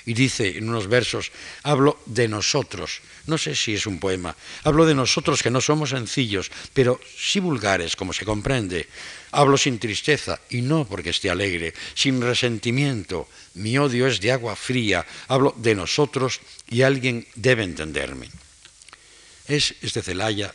[0.07, 4.85] Y dice en unos versos, hablo de nosotros, no sé si es un poema, hablo
[4.85, 8.87] de nosotros que no somos sencillos, pero sí vulgares, como se comprende.
[9.31, 13.27] Hablo sin tristeza, y no porque esté alegre, sin resentimiento.
[13.55, 15.05] Mi odio es de agua fría.
[15.27, 16.39] Hablo de nosotros
[16.69, 18.29] y alguien debe entenderme.
[19.45, 20.53] Es este Celaya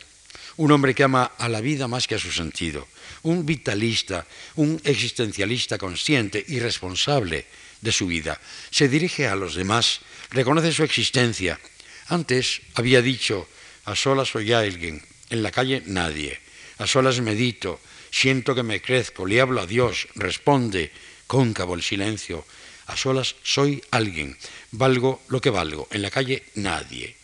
[0.57, 2.87] un hombre que ama a la vida más que a su sentido,
[3.23, 7.47] un vitalista, un existencialista consciente y responsable
[7.83, 8.41] de su vida.
[8.71, 11.61] Se dirige a los demás, reconoce su existencia.
[12.09, 13.47] Antes había dicho,
[13.85, 16.41] a solas soy alguien, en la calle nadie,
[16.79, 20.93] a solas medito, siento que me crezco, le hablo a Dios, responde,
[21.27, 22.47] cóncavo el silencio,
[22.87, 24.37] a solas soy alguien,
[24.71, 27.17] valgo lo que valgo, en la calle nadie.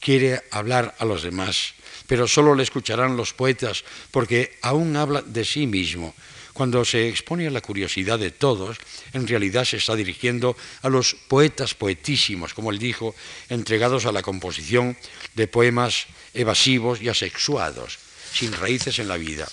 [0.00, 1.74] Quiere hablar a los demás,
[2.06, 6.14] pero solo le escucharán los poetas porque aún habla de sí mismo.
[6.56, 8.78] Cuando se expone a la curiosidad de todos,
[9.12, 13.14] en realidad se está dirigiendo a los poetas poetísimos, como él dijo,
[13.50, 14.96] entregados a la composición
[15.34, 17.98] de poemas evasivos y asexuados,
[18.32, 19.46] sin raíces en la vida.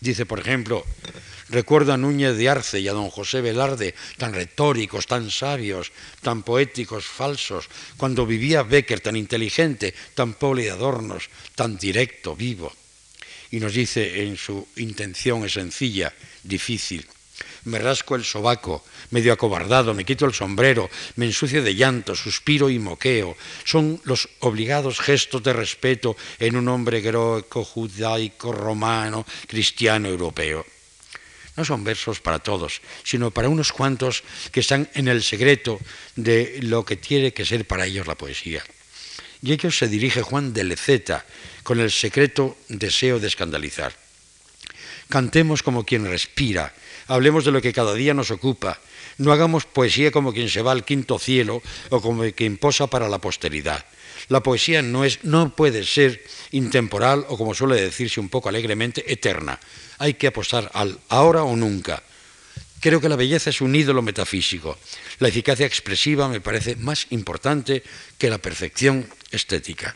[0.00, 0.86] Dice, por ejemplo,
[1.50, 6.42] recuerdo a Núñez de Arce y a don José Velarde, tan retóricos, tan sabios, tan
[6.42, 12.72] poéticos, falsos, cuando vivía Becker, tan inteligente, tan pobre de adornos, tan directo, vivo.
[13.54, 16.12] Y nos dice en su intención es sencilla,
[16.42, 17.06] difícil,
[17.66, 22.68] me rasco el sobaco, medio acobardado, me quito el sombrero, me ensucio de llanto, suspiro
[22.68, 23.36] y moqueo.
[23.64, 30.66] Son los obligados gestos de respeto en un hombre greco, judaico, romano, cristiano, europeo.
[31.56, 35.78] No son versos para todos, sino para unos cuantos que están en el secreto
[36.16, 38.64] de lo que tiene que ser para ellos la poesía.
[39.44, 41.24] Y ellos se dirige Juan de Leceta
[41.64, 43.92] con el secreto deseo de escandalizar.
[45.08, 46.72] Cantemos como quien respira,
[47.08, 48.78] hablemos de lo que cada día nos ocupa,
[49.18, 53.08] no hagamos poesía como quien se va al quinto cielo o como quien posa para
[53.08, 53.84] la posteridad.
[54.28, 59.04] La poesía no, es, no puede ser intemporal o, como suele decirse un poco alegremente,
[59.12, 59.60] eterna.
[59.98, 62.02] Hay que apostar al ahora o nunca.
[62.80, 64.78] Creo que la belleza es un ídolo metafísico.
[65.18, 67.82] La eficacia expresiva me parece más importante
[68.18, 69.94] que la perfección estética.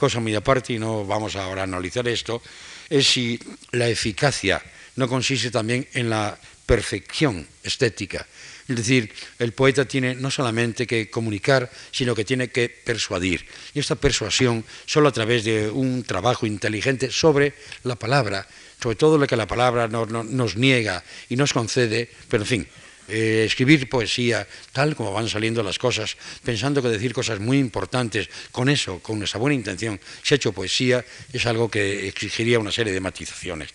[0.00, 2.40] Cosa muy aparte, y no vamos ahora a analizar esto,
[2.88, 3.38] es si
[3.72, 4.56] la eficacia
[4.96, 8.26] no consiste también en la perfección estética.
[8.66, 13.44] Es decir, el poeta tiene no solamente que comunicar, sino que tiene que persuadir.
[13.74, 17.52] Y esta persuasión solo a través de un trabajo inteligente sobre
[17.84, 18.48] la palabra,
[18.82, 22.68] sobre todo lo que la palabra nos niega y nos concede, pero en fin,
[23.10, 28.28] eh, escribir poesía tal como van saliendo las cosas, pensando que decir cosas muy importantes,
[28.52, 32.72] con eso, con esa buena intención, se ha hecho poesía, es algo que exigiría una
[32.72, 33.70] serie de matizaciones.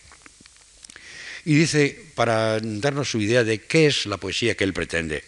[1.46, 5.24] Y dice, para darnos su idea de qué es la poesía que él pretende,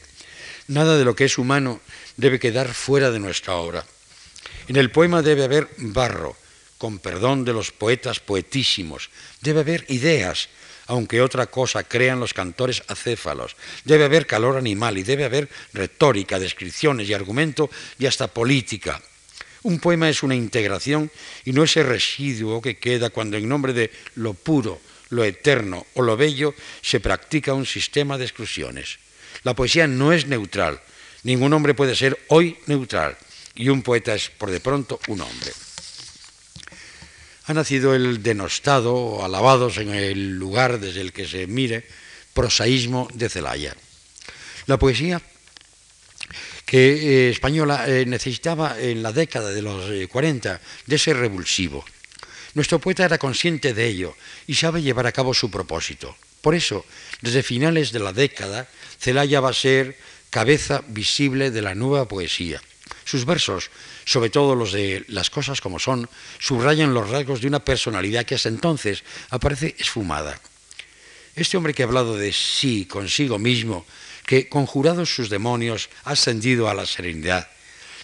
[0.68, 1.80] nada de lo que es humano
[2.16, 3.86] debe quedar fuera de nuestra obra.
[4.68, 6.36] En el poema debe haber barro,
[6.78, 9.10] con perdón de los poetas poetísimos,
[9.42, 10.50] debe haber ideas,
[10.88, 16.40] aunque otra cosa crean los cantores acéfalos, debe haber calor animal y debe haber retórica,
[16.40, 17.70] descripciones y argumento
[18.00, 19.02] y hasta política.
[19.64, 21.12] Un poema es una integración
[21.44, 24.80] y no ese residuo que queda cuando en nombre de lo puro,
[25.10, 29.00] lo eterno o lo bello, se practica un sistema de exclusiones.
[29.44, 30.80] La poesía no es neutral.
[31.24, 33.18] Ningún hombre puede ser hoy neutral.
[33.56, 35.52] Y un poeta es, por de pronto, un hombre.
[37.48, 41.88] Ha nacido el denostado o alabados en el lugar desde el que se mire
[42.34, 43.76] prosaísmo de Celaya.
[44.66, 45.22] La poesía
[46.66, 51.86] que eh, española eh, necesitaba en la década de los 40 eh, de ser revulsivo.
[52.54, 56.18] Nuestro poeta era consciente de ello y sabe llevar a cabo su propósito.
[56.42, 56.86] Por eso,
[57.22, 58.68] desde finales de la década,
[59.00, 59.96] Celaya va a ser
[60.30, 62.62] cabeza visible de la nueva poesía.
[63.08, 63.72] Sus versos,
[64.04, 68.36] sobre todo los de Las cosas como son, subrayan los rasgos de una personalidad que
[68.36, 70.38] hasta entonces aparece esfumada.
[71.34, 73.86] Este hombre que ha hablado de sí consigo mismo,
[74.26, 77.48] que conjurados sus demonios ha ascendido a la serenidad,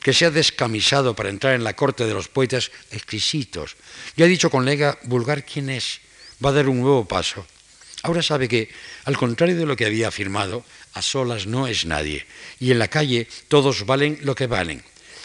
[0.01, 3.75] que se ha descamisado para entrar en la corte de los poetas exquisitos,
[4.15, 5.99] y ha dicho con lega vulgar quién es,
[6.43, 7.45] va a dar un nuevo paso.
[8.03, 8.69] Ahora sabe que,
[9.03, 12.25] al contrario de lo que había afirmado, a solas no es nadie,
[12.57, 14.81] y en la calle todos valen lo que valen,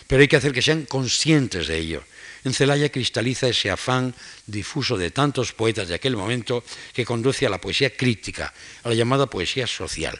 [0.09, 2.03] pero hay que hacer que sean conscientes de ello.
[2.43, 4.15] En Celaya cristaliza ese afán
[4.47, 6.65] difuso de tantos poetas de aquel momento
[6.97, 8.53] que conduce a la poesía crítica,
[8.83, 10.19] a la llamada poesía social.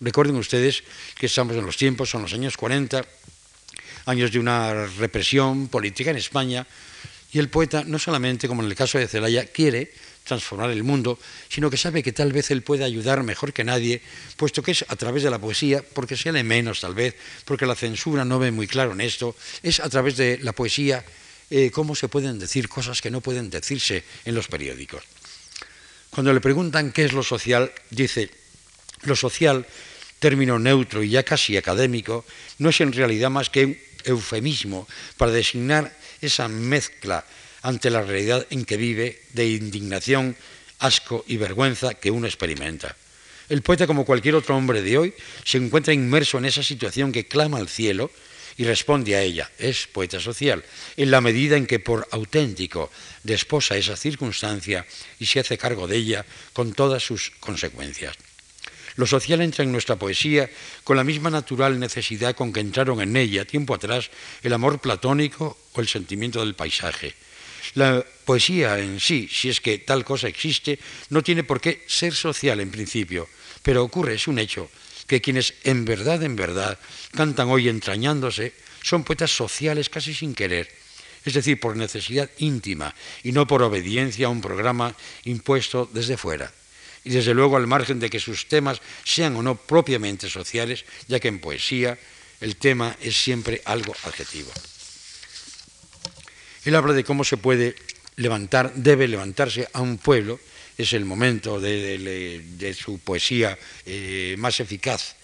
[0.00, 0.84] Recuerden ustedes
[1.16, 3.04] que estamos en los tiempos, son los años 40,
[4.06, 6.66] años de una represión política en España,
[7.32, 9.92] y el poeta no solamente, como en el caso de Celaya, quiere
[10.24, 11.18] transformar el mundo,
[11.48, 14.02] sino que sabe que tal vez él puede ayudar mejor que nadie,
[14.36, 17.14] puesto que es a través de la poesía, porque se lee menos tal vez,
[17.44, 21.04] porque la censura no ve muy claro en esto, es a través de la poesía
[21.50, 25.02] eh, cómo se pueden decir cosas que no pueden decirse en los periódicos.
[26.10, 28.30] Cuando le preguntan qué es lo social, dice,
[29.02, 29.66] lo social,
[30.18, 32.24] término neutro y ya casi académico,
[32.58, 37.24] no es en realidad más que un eufemismo para designar esa mezcla
[37.62, 40.36] ante la realidad en que vive de indignación,
[40.78, 42.96] asco y vergüenza que uno experimenta.
[43.48, 47.26] El poeta, como cualquier otro hombre de hoy, se encuentra inmerso en esa situación que
[47.26, 48.10] clama al cielo
[48.56, 49.50] y responde a ella.
[49.58, 50.64] Es poeta social,
[50.96, 52.90] en la medida en que por auténtico
[53.22, 54.86] desposa esa circunstancia
[55.18, 58.16] y se hace cargo de ella con todas sus consecuencias.
[58.96, 60.50] Lo social entra en nuestra poesía
[60.84, 64.10] con la misma natural necesidad con que entraron en ella tiempo atrás
[64.42, 67.14] el amor platónico o el sentimiento del paisaje.
[67.74, 70.78] La poesía en sí, si es que tal cosa existe,
[71.10, 73.28] no tiene por qué ser social en principio,
[73.62, 74.70] pero ocurre, es un hecho,
[75.06, 76.78] que quienes en verdad, en verdad,
[77.14, 78.52] cantan hoy entrañándose,
[78.82, 80.68] son poetas sociales casi sin querer,
[81.24, 84.94] es decir, por necesidad íntima y no por obediencia a un programa
[85.24, 86.52] impuesto desde fuera.
[87.04, 91.18] Y desde luego al margen de que sus temas sean o no propiamente sociales, ya
[91.18, 91.98] que en poesía
[92.40, 94.50] el tema es siempre algo adjetivo.
[96.64, 97.74] Él habla de cómo se puede
[98.16, 100.38] levantar, debe levantarse a un pueblo,
[100.78, 105.16] es el momento de, su poesía eh, más eficaz.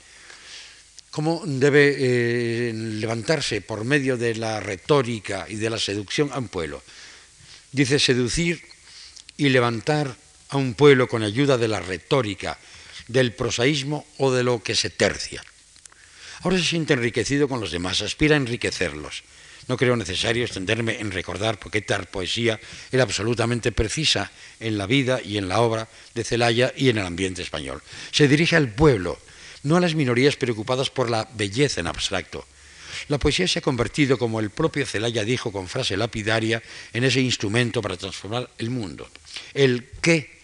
[1.11, 6.49] Cómo debe eh, levantarse por medio de la retórica y de la seducción a un
[6.49, 6.82] pueblo.
[7.72, 8.62] Dice seducir
[9.36, 10.16] y levantar
[10.51, 12.59] a un pueblo con ayuda de la retórica,
[13.07, 15.43] del prosaísmo o de lo que se tercia.
[16.43, 19.24] Ahora se siente enriquecido con los demás, aspira a enriquecerlos.
[19.68, 22.58] No creo necesario extenderme en recordar por qué tal poesía
[22.90, 27.06] era absolutamente precisa en la vida y en la obra de Celaya y en el
[27.06, 27.82] ambiente español.
[28.10, 29.18] Se dirige al pueblo,
[29.62, 32.46] no a las minorías preocupadas por la belleza en abstracto.
[33.08, 36.62] La poesía se ha convertido, como el propio Celaya dijo con frase lapidaria,
[36.94, 39.08] en ese instrumento para transformar el mundo.
[39.52, 40.38] El qué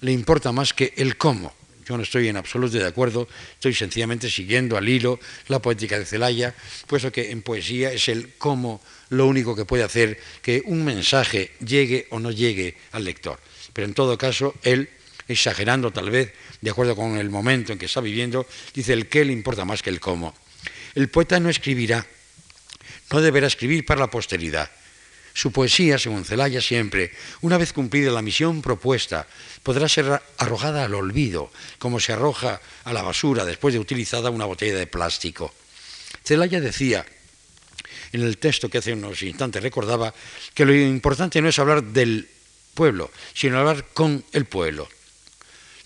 [0.00, 1.54] le importa más que el cómo.
[1.96, 6.54] No estoy en absoluto de acuerdo, estoy sencillamente siguiendo al hilo la poética de Celaya,
[6.86, 8.80] puesto que en poesía es el cómo
[9.10, 13.38] lo único que puede hacer que un mensaje llegue o no llegue al lector.
[13.72, 14.88] Pero en todo caso, él,
[15.28, 19.24] exagerando tal vez, de acuerdo con el momento en que está viviendo, dice el qué
[19.24, 20.34] le importa más que el cómo.
[20.94, 22.06] El poeta no escribirá,
[23.10, 24.70] no deberá escribir para la posteridad.
[25.34, 29.26] Su poesía, según Celaya siempre, una vez cumplida la misión propuesta,
[29.62, 34.44] podrá ser arrojada al olvido, como se arroja a la basura después de utilizada una
[34.44, 35.54] botella de plástico.
[36.22, 37.06] Celaya decía,
[38.12, 40.14] en el texto que hace unos instantes recordaba,
[40.54, 42.28] que lo importante no es hablar del
[42.74, 44.88] pueblo, sino hablar con el pueblo.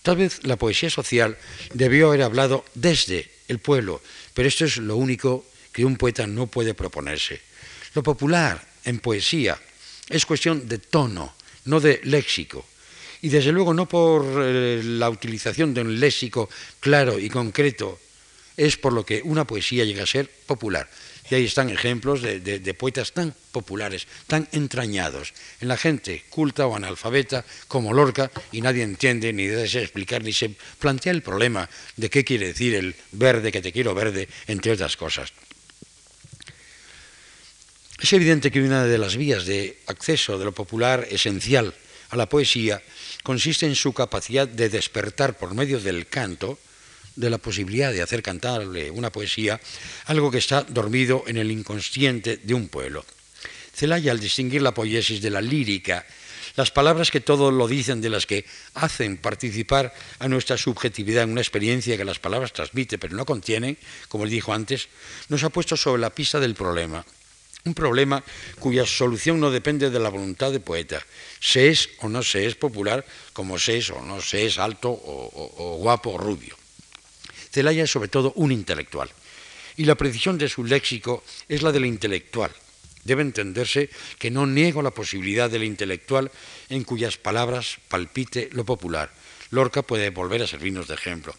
[0.03, 1.36] Tal vez la poesía social
[1.72, 4.03] debió haber hablado desde el pueblo,
[4.34, 7.40] pero esto es lo único que un poeta no puede proponerse.
[7.94, 9.61] Lo popular en poesía
[10.09, 11.34] es cuestión de tono,
[11.66, 12.64] no de léxico
[13.22, 16.49] y desde luego no por eh, la utilización de un léxico
[16.80, 17.99] claro y concreto,
[18.57, 20.89] es por lo que una poesía llega a ser popular.
[21.28, 26.76] Y ahí están ejemplos de, poetas tan populares, tan entrañados en la gente culta o
[26.76, 32.11] analfabeta como Lorca y nadie entiende ni desea explicar ni se plantea el problema de
[32.11, 35.32] qué quiere decir el verde, que te quiero verde, entre otras cosas.
[37.99, 41.72] Es evidente que una de las vías de acceso de lo popular esencial
[42.11, 42.82] a la poesía
[43.22, 46.59] consiste en su capacidad de despertar por medio del canto
[47.16, 49.59] de la posibilidad de hacer cantarle una poesía,
[50.05, 53.05] algo que está dormido en el inconsciente de un pueblo.
[53.74, 56.07] Celaya, al distinguir la poiesis de la lírica,
[56.57, 58.44] las palabras que todo lo dicen, de las que
[58.74, 63.78] hacen participar a nuestra subjetividad en una experiencia que las palabras transmite pero no contienen,
[64.09, 64.88] como él dijo antes,
[65.28, 67.05] nos ha puesto sobre la pista del problema.
[67.67, 68.23] Un problema
[68.61, 71.03] cuya solución no depende de la voluntad de poeta.
[71.41, 74.89] Se es o no se es popular, como se es o no se es alto
[74.89, 76.55] o, guapo o rubio.
[77.51, 79.11] Celaya es sobre todo un intelectual.
[79.77, 82.53] Y la precisión de su léxico es la del intelectual.
[83.03, 86.31] Debe entenderse que no niego la posibilidad del intelectual
[86.71, 89.11] en cuyas palabras palpite lo popular.
[89.51, 91.35] Lorca puede volver a servirnos de ejemplo.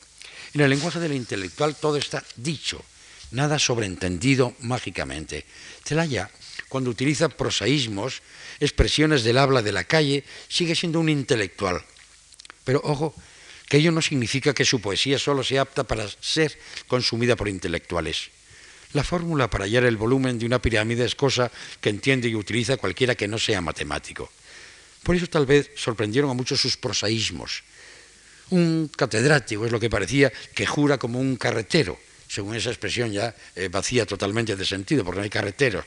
[0.54, 2.84] En el lenguaje del intelectual todo está dicho,
[3.32, 5.46] nada sobreentendido mágicamente.
[5.84, 6.30] Celaya,
[6.70, 8.22] cuando utiliza prosaísmos,
[8.60, 11.84] expresiones del habla de la calle, sigue siendo un intelectual.
[12.64, 13.16] Pero ojo,
[13.68, 16.58] que ello no significa que su poesía solo sea apta para ser
[16.88, 18.32] consumida por intelectuales.
[18.94, 21.52] La fórmula para hallar el volumen de una pirámide es cosa
[21.82, 24.32] que entiende y utiliza cualquiera que no sea matemático.
[25.04, 27.64] Por eso tal vez sorprendieron a muchos sus prosaísmos.
[28.50, 33.34] Un catedrático es lo que parecía que jura como un carretero, según esa expresión ya
[33.56, 35.86] eh, vacía totalmente de sentido, porque no hay carreteros.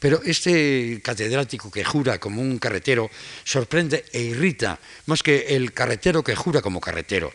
[0.00, 3.10] Pero este catedrático que jura como un carretero
[3.44, 7.32] sorprende e irrita más que el carretero que jura como carretero.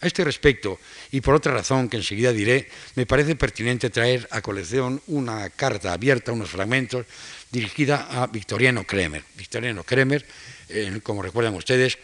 [0.00, 0.80] A este respecto,
[1.12, 5.94] y por otra razón que enseguida diré, me parece pertinente traer a colección una carta
[5.94, 7.06] abierta, unos fragmentos,
[7.50, 9.24] dirigida a Victoriano Kremer.
[9.34, 10.26] Victoriano Kremer,
[10.68, 11.96] eh, como recuerdan ustedes,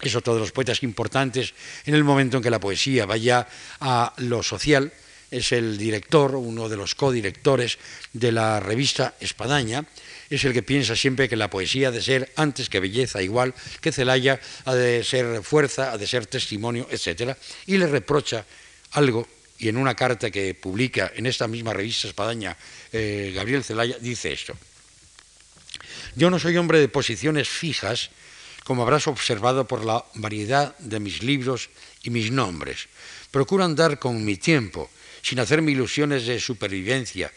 [0.00, 1.54] es otro de los poetas importantes
[1.86, 3.48] en el momento en que la poesía vaya
[3.80, 4.92] a lo social,
[5.36, 7.78] es el director, uno de los codirectores
[8.12, 9.84] de la revista Espadaña,
[10.30, 13.54] es el que piensa siempre que la poesía ha de ser, antes que belleza, igual
[13.80, 17.36] que Celaya, ha de ser fuerza, ha de ser testimonio, etc.
[17.66, 18.46] Y le reprocha
[18.92, 19.26] algo,
[19.58, 22.56] y en una carta que publica en esta misma revista Espadaña,
[22.92, 24.56] eh, Gabriel Celaya, dice esto.
[26.14, 28.10] Yo no soy hombre de posiciones fijas,
[28.64, 31.70] como habrás observado por la variedad de mis libros
[32.02, 32.88] y mis nombres.
[33.30, 34.90] Procuro andar con mi tiempo,
[35.24, 37.32] sin hacerme ilusiones de supervivencia.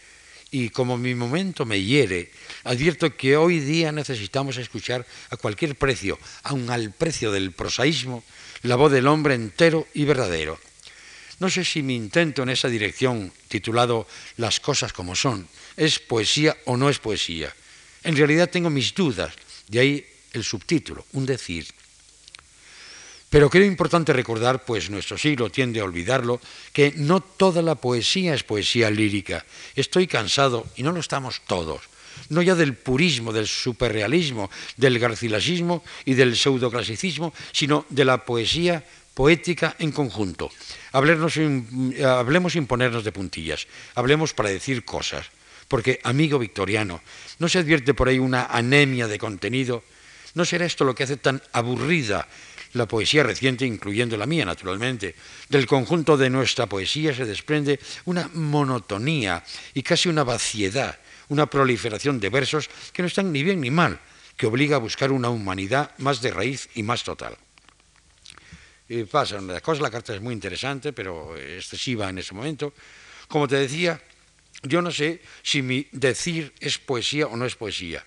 [0.51, 2.31] Y como mi momento me hiere,
[2.65, 8.23] advierto que hoy día necesitamos escuchar a cualquier precio, aun al precio del prosaísmo,
[8.63, 10.59] la voz del hombre entero y verdadero.
[11.39, 16.57] No sé si mi intento en esa dirección, titulado Las cosas como son, es poesía
[16.65, 17.53] o no es poesía.
[18.03, 19.33] En realidad tengo mis dudas,
[19.67, 21.67] de ahí el subtítulo, un decir.
[23.29, 26.39] Pero creo importante recordar, pues nuestro siglo tiende a olvidarlo,
[26.71, 29.45] que no toda la poesía es poesía lírica.
[29.75, 31.81] Estoy cansado, y no lo estamos todos,
[32.29, 38.83] no ya del purismo, del superrealismo, del garcilasismo y del pseudoclasicismo, sino de la poesía
[39.13, 40.49] poética en conjunto.
[40.93, 41.35] Hablemos,
[42.05, 45.25] hablemos sin ponernos de puntillas, hablemos para decir cosas.
[45.67, 47.01] Porque, amigo victoriano,
[47.39, 49.83] ¿no se advierte por ahí una anemia de contenido?
[50.33, 52.25] ¿No será esto lo que hace tan aburrida
[52.73, 55.15] la poesía reciente, incluyendo la mía, naturalmente.
[55.49, 59.43] Del conjunto de nuestra poesía se desprende una monotonía
[59.73, 60.97] y casi una vaciedad,
[61.29, 63.99] una proliferación de versos que no están ni bien ni mal,
[64.35, 67.37] que obliga a buscar una humanidad más de raíz y más total.
[68.89, 72.73] Y pasa una cosa, la carta es muy interesante, pero excesiva en ese momento.
[73.27, 74.01] Como te decía,
[74.63, 78.05] yo no sé si mi decir es poesía o no es poesía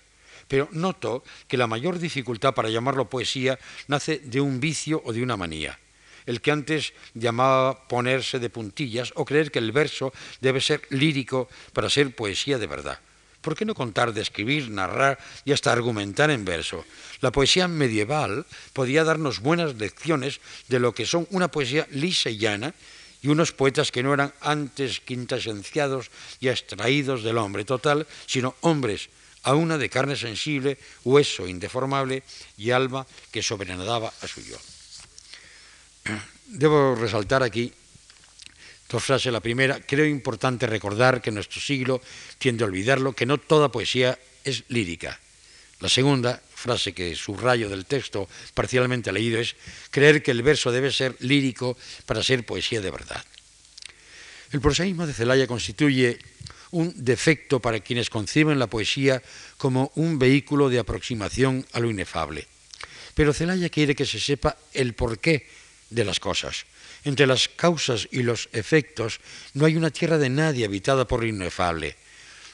[0.51, 3.55] pero noto que la mayor dificultad para llamarlo poesía
[3.87, 5.79] nace de un vicio o de una manía.
[6.25, 10.11] El que antes llamaba ponerse de puntillas o creer que el verso
[10.43, 12.99] debe ser lírico para ser poesía de verdad.
[13.39, 16.83] ¿Por qué no contar, describir, narrar y hasta argumentar en verso?
[17.21, 22.39] La poesía medieval podía darnos buenas lecciones de lo que son una poesía lisa y
[22.39, 22.75] llana
[23.21, 29.07] y unos poetas que no eran antes quintasenciados y extraídos del hombre total, sino hombres
[29.43, 32.23] a una de carne sensible, hueso indeformable
[32.57, 34.57] y alma que sobrenadaba a su yo.
[36.47, 37.73] Debo resaltar aquí
[38.89, 39.31] dos frases.
[39.31, 42.01] La primera, creo importante recordar que nuestro siglo
[42.37, 45.19] tiende a olvidarlo, que no toda poesía es lírica.
[45.79, 49.55] La segunda frase que subrayo del texto parcialmente leído es
[49.89, 51.75] creer que el verso debe ser lírico
[52.05, 53.23] para ser poesía de verdad.
[54.51, 56.19] El prosaísmo de Celaya constituye
[56.71, 59.21] un defecto para quienes conciben la poesía
[59.57, 62.47] como un vehículo de aproximación a lo inefable.
[63.13, 65.47] Pero Celaya quiere que se sepa el porqué
[65.89, 66.65] de las cosas.
[67.03, 69.19] Entre las causas y los efectos
[69.53, 71.95] no hay una tierra de nadie habitada por lo inefable.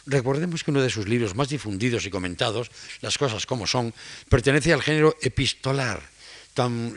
[0.07, 3.93] Recordemos que uno de sus libros más difundidos y comentados, Las cosas como son,
[4.29, 6.01] pertenece al género epistolar,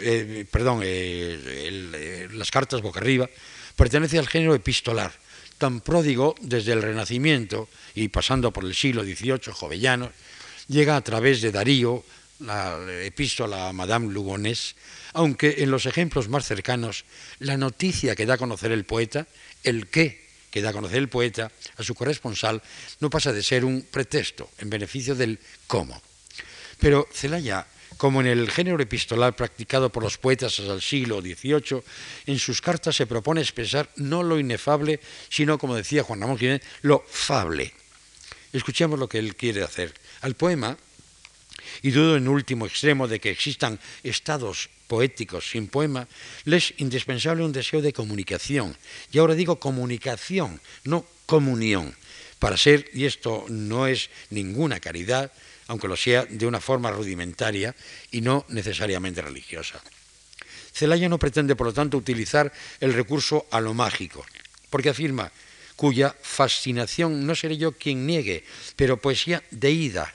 [0.01, 3.29] eh, perdón, eh, eh, las cartas boca arriba,
[3.77, 5.12] pertenece al género epistolar,
[5.61, 10.11] tan pródigo desde el Renacimiento y pasando por el siglo XVIII jovellano,
[10.68, 12.02] llega a través de Darío,
[12.40, 14.74] la epístola a Madame Lugones,
[15.12, 17.04] aunque en los ejemplos más cercanos
[17.40, 19.28] la noticia que da a conocer el poeta,
[19.62, 22.61] el qué que da a conocer el poeta a su corresponsal,
[22.98, 25.38] no pasa de ser un pretexto en beneficio del
[25.68, 26.00] cómo.
[26.80, 27.68] Pero Celaya
[28.01, 31.82] como en el género epistolar practicado por los poetas hasta el siglo XVIII,
[32.24, 36.62] en sus cartas se propone expresar no lo inefable, sino, como decía Juan Ramón Jiménez,
[36.80, 37.74] lo fable.
[38.55, 39.92] Escuchemos lo que él quiere hacer.
[40.22, 40.78] Al poema,
[41.82, 46.09] y dudo en último extremo de que existan estados poéticos sin poema,
[46.46, 48.78] le es indispensable un deseo de comunicación.
[49.12, 51.94] Y ahora digo comunicación, no comunión,
[52.38, 55.30] para ser, y esto no es ninguna caridad,
[55.71, 57.77] aunque lo sea de una forma rudimentaria
[58.11, 59.81] y no necesariamente religiosa.
[60.73, 64.27] Celaya no pretende, por lo tanto, utilizar el recurso a lo mágico,
[64.68, 65.31] porque afirma
[65.77, 68.43] cuya fascinación no seré yo quien niegue,
[68.75, 70.12] pero poesía de ida,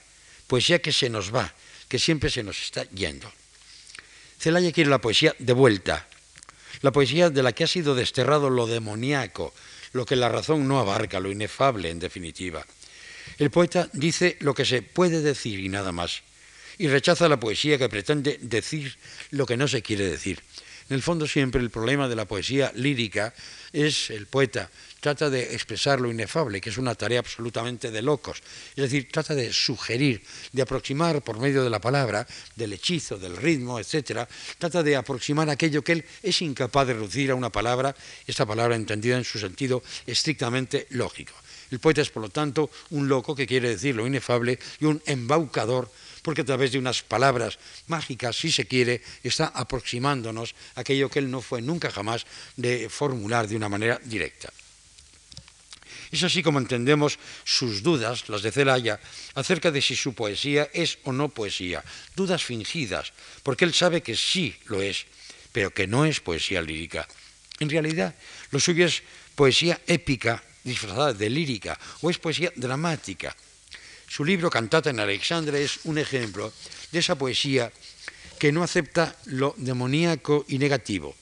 [0.47, 1.53] poesía que se nos va,
[1.87, 3.31] que siempre se nos está yendo.
[4.37, 6.05] Celaya quiere la poesía de vuelta,
[6.81, 9.53] la poesía de la que ha sido desterrado lo demoníaco,
[9.93, 12.65] lo que la razón no abarca, lo inefable en definitiva.
[13.37, 16.23] El poeta dice lo que se puede decir y nada más,
[16.77, 18.97] y rechaza la poesía que pretende decir
[19.31, 20.41] lo que no se quiere decir.
[20.89, 23.33] En el fondo siempre el problema de la poesía lírica
[23.73, 24.69] es el poeta
[25.05, 28.41] trata de expresar lo inefable, que es una tarea absolutamente de locos.
[28.75, 32.25] Es decir, trata de sugerir, de aproximar por medio de la palabra,
[32.55, 34.27] del hechizo, del ritmo, etc.
[34.57, 38.75] Trata de aproximar aquello que él es incapaz de reducir a una palabra, esta palabra
[38.75, 41.33] entendida en su sentido estrictamente lógico.
[41.71, 45.01] El poeta es, por lo tanto, un loco que quiere decir lo inefable y un
[45.05, 45.91] embaucador,
[46.21, 51.19] porque a través de unas palabras mágicas, si se quiere, está aproximándonos a aquello que
[51.19, 54.51] él no fue nunca jamás de formular de una manera directa.
[56.11, 58.99] Es así como entendemos sus dudas, las de Celaya,
[59.33, 61.83] acerca de si su poesía es o no poesía,
[62.15, 63.11] dudas fingidas,
[63.43, 65.05] porque él sabe que sí lo es,
[65.51, 67.07] pero que no es poesía lírica.
[67.59, 68.15] En realidad,
[68.51, 69.03] lo suyo es
[69.35, 73.33] poesía épica disfrazada de lírica o es poesía dramática.
[74.09, 76.51] Su libro Cantata en Alexandra es un ejemplo
[76.91, 77.71] de esa poesía
[78.37, 81.15] que no acepta lo demoníaco y negativo.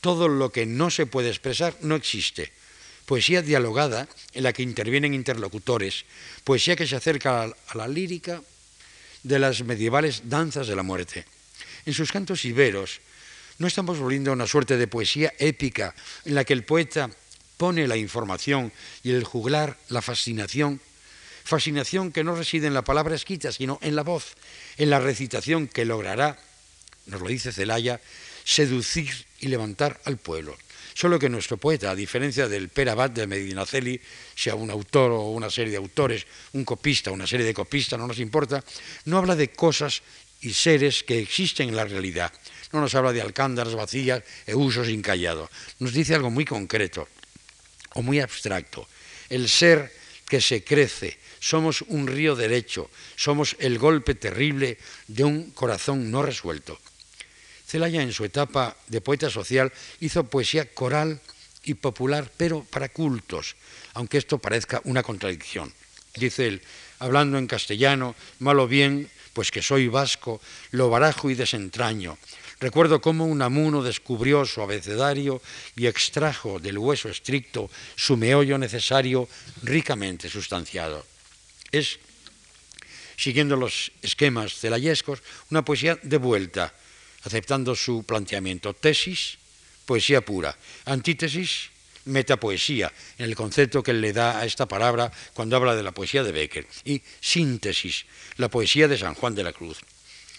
[0.00, 2.52] Todo lo que no se puede expresar no existe.
[3.06, 6.04] Poesía dialogada en la que intervienen interlocutores,
[6.42, 8.42] poesía que se acerca a la lírica
[9.22, 11.24] de las medievales danzas de la muerte.
[11.86, 13.00] En sus cantos iberos
[13.58, 15.94] no estamos volviendo a una suerte de poesía épica
[16.24, 17.10] en la que el poeta
[17.56, 20.80] pone la información y el juglar la fascinación,
[21.44, 24.34] fascinación que no reside en la palabra escrita, sino en la voz,
[24.76, 26.38] en la recitación que logrará,
[27.06, 28.00] nos lo dice Celaya,
[28.44, 30.56] seducir y levantar al pueblo.
[30.94, 34.00] Solo que nuestro poeta, a diferencia del Perabat de Medinaceli,
[34.34, 38.06] sea un autor o una serie de autores, un copista, una serie de copistas, no
[38.06, 38.64] nos importa,
[39.04, 40.02] no habla de cosas
[40.40, 42.32] y seres que existen en la realidad.
[42.72, 45.50] No nos habla de alcándaras vacías e usos incallados.
[45.80, 47.06] Nos dice algo muy concreto
[47.96, 48.86] o muy abstracto.
[49.28, 49.90] El ser
[50.28, 54.78] que se crece, somos un río derecho, somos el golpe terrible
[55.08, 56.78] de un corazón no resuelto.
[57.66, 61.20] Celaya en su etapa de poeta social hizo poesía coral
[61.64, 63.56] y popular, pero para cultos,
[63.94, 65.72] aunque esto parezca una contradicción.
[66.14, 66.62] Dice él,
[67.00, 70.40] hablando en castellano, malo bien, pues que soy vasco,
[70.70, 72.18] lo barajo y desentraño,
[72.58, 75.42] Recuerdo cómo un amuno descubrió su abecedario
[75.76, 79.28] y extrajo del hueso estricto su meollo necesario
[79.62, 81.04] ricamente sustanciado.
[81.70, 81.98] Es,
[83.16, 86.72] siguiendo los esquemas celayescos, una poesía de vuelta,
[87.24, 88.72] aceptando su planteamiento.
[88.72, 89.36] Tesis,
[89.84, 90.56] poesía pura.
[90.86, 91.68] Antítesis,
[92.06, 96.22] metapoesía, en el concepto que le da a esta palabra cuando habla de la poesía
[96.22, 96.66] de Becker.
[96.84, 98.06] Y síntesis,
[98.38, 99.78] la poesía de San Juan de la Cruz.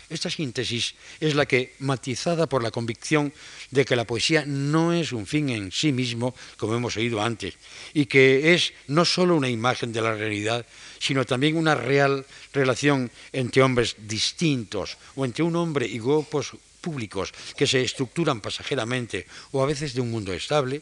[0.10, 3.34] Esta síntesis es la que, matizada por la convicción
[3.72, 7.56] de que la poesía no es un fin en sí mismo, como hemos oído antes,
[7.94, 10.66] y que es no solo una imagen de la realidad,
[11.00, 17.34] sino también una real relación entre hombres distintos o entre un hombre y grupos públicos
[17.58, 20.82] que se estructuran pasajeramente o a veces de un mundo estable,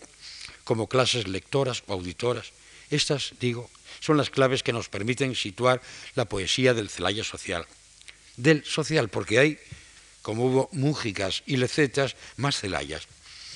[0.64, 2.54] como clases lectoras o auditoras.
[2.92, 3.72] Estas, digo,
[4.02, 5.82] son las claves que nos permiten situar
[6.14, 7.66] la poesía del Celaya social.
[8.38, 9.60] Del social, porque hay,
[10.22, 13.08] como hubo mújicas y lecetas, más Celayas.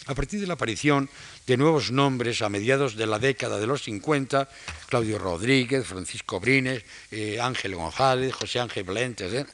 [0.05, 1.09] A partir de la aparición
[1.45, 4.49] de nuevos nombres a mediados de la década de los 50,
[4.88, 9.45] Claudio Rodríguez, Francisco Brines, eh, Ángel González, José Ángel Valentes, ¿eh?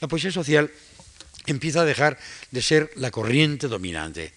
[0.00, 0.70] la poesía social
[1.46, 2.18] empieza a dejar
[2.50, 4.32] de ser la corriente dominante.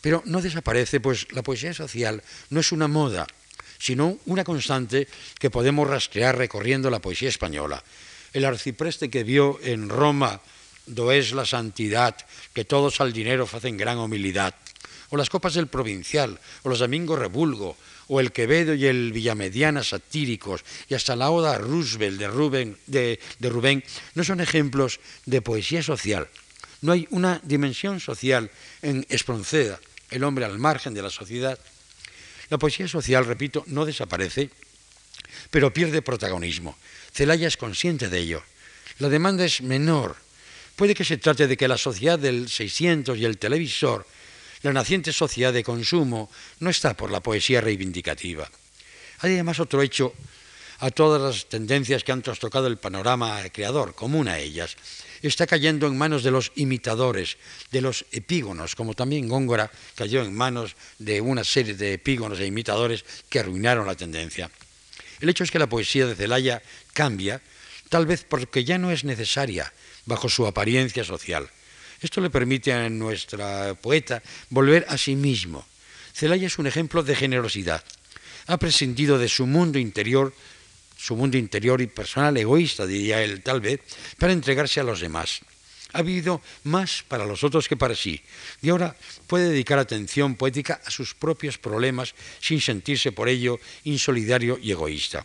[0.00, 3.26] Pero no desaparece, pues la poesía social no es una moda,
[3.78, 7.82] sino una constante que podemos rastrear recorriendo la poesía española.
[8.32, 10.40] El arcipreste que vio en Roma,
[10.86, 12.16] do es la santidad,
[12.54, 14.54] que todos al dinero hacen gran humildad,
[15.10, 17.76] o las copas del provincial, o los domingos revulgo,
[18.08, 23.18] o el Quevedo y el Villamediana satíricos, y hasta la Oda Roosevelt de Rubén, de,
[23.38, 23.82] de Rubén,
[24.14, 26.28] no son ejemplos de poesía social.
[26.82, 28.50] No hay una dimensión social
[28.82, 31.58] en Espronceda, el hombre al margen de la sociedad.
[32.48, 34.50] La poesía social, repito, no desaparece,
[35.50, 36.76] pero pierde protagonismo.
[37.16, 38.42] Celaya es consciente de ello.
[38.98, 40.16] La demanda es menor.
[40.76, 44.06] Puede que se trate de que la sociedad del 600 y el televisor
[44.62, 48.50] la naciente sociedad de consumo no está por la poesía reivindicativa.
[49.20, 50.12] Hay además otro hecho
[50.80, 54.76] a todas las tendencias que han trastocado el panorama creador, común a ellas.
[55.22, 57.38] Está cayendo en manos de los imitadores,
[57.70, 62.46] de los epígonos, como también Góngora cayó en manos de una serie de epígonos e
[62.46, 64.50] imitadores que arruinaron la tendencia.
[65.20, 66.62] El hecho es que la poesía de Celaya
[66.96, 67.42] cambia,
[67.92, 69.70] tal vez porque ya no es necesaria
[70.06, 71.44] bajo su apariencia social.
[72.00, 75.66] Esto le permite a nuestra poeta volver a sí mismo.
[76.14, 77.84] Celaya es un ejemplo de generosidad.
[78.46, 80.32] Ha prescindido de su mundo interior,
[80.96, 83.80] su mundo interior y personal egoísta, diría él tal vez,
[84.18, 85.40] para entregarse a los demás.
[85.92, 88.20] Ha vivido más para los otros que para sí
[88.60, 94.58] y ahora puede dedicar atención poética a sus propios problemas sin sentirse por ello insolidario
[94.60, 95.24] y egoísta.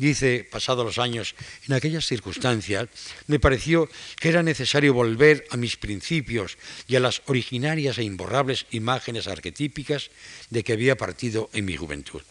[0.00, 1.34] Dice, pasados los años,
[1.68, 2.88] en aquellas circunstancias,
[3.26, 3.86] me pareció
[4.18, 6.56] que era necesario volver a mis principios
[6.88, 10.08] y a las originarias e imborrables imágenes arquetípicas
[10.48, 12.22] de que había partido en mi juventud.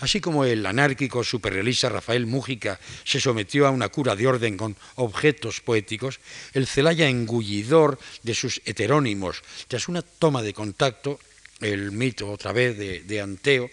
[0.00, 4.74] Así como el anárquico superrealista Rafael Mújica se sometió a una cura de orden con
[4.96, 6.18] objetos poéticos,
[6.52, 11.20] el Celaya engullidor de sus heterónimos, tras una toma de contacto,
[11.60, 13.70] el mito otra vez de, de Anteo,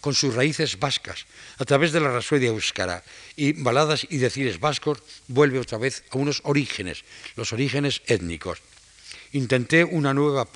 [0.00, 1.26] con sus raíces vascas,
[1.58, 3.04] a través de la rasuedia euskara
[3.36, 7.04] y baladas y decires vascos, vuelve otra vez a unos orígenes,
[7.36, 8.58] los orígenes étnicos.
[9.32, 10.48] Intenté una nueva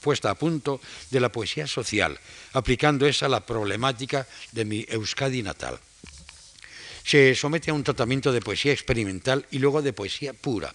[0.00, 2.18] puesta a punto de la poesía social,
[2.52, 5.78] aplicando esa a la problemática de mi Euskadi natal.
[7.04, 10.74] Se somete a un tratamiento de poesía experimental y luego de poesía pura.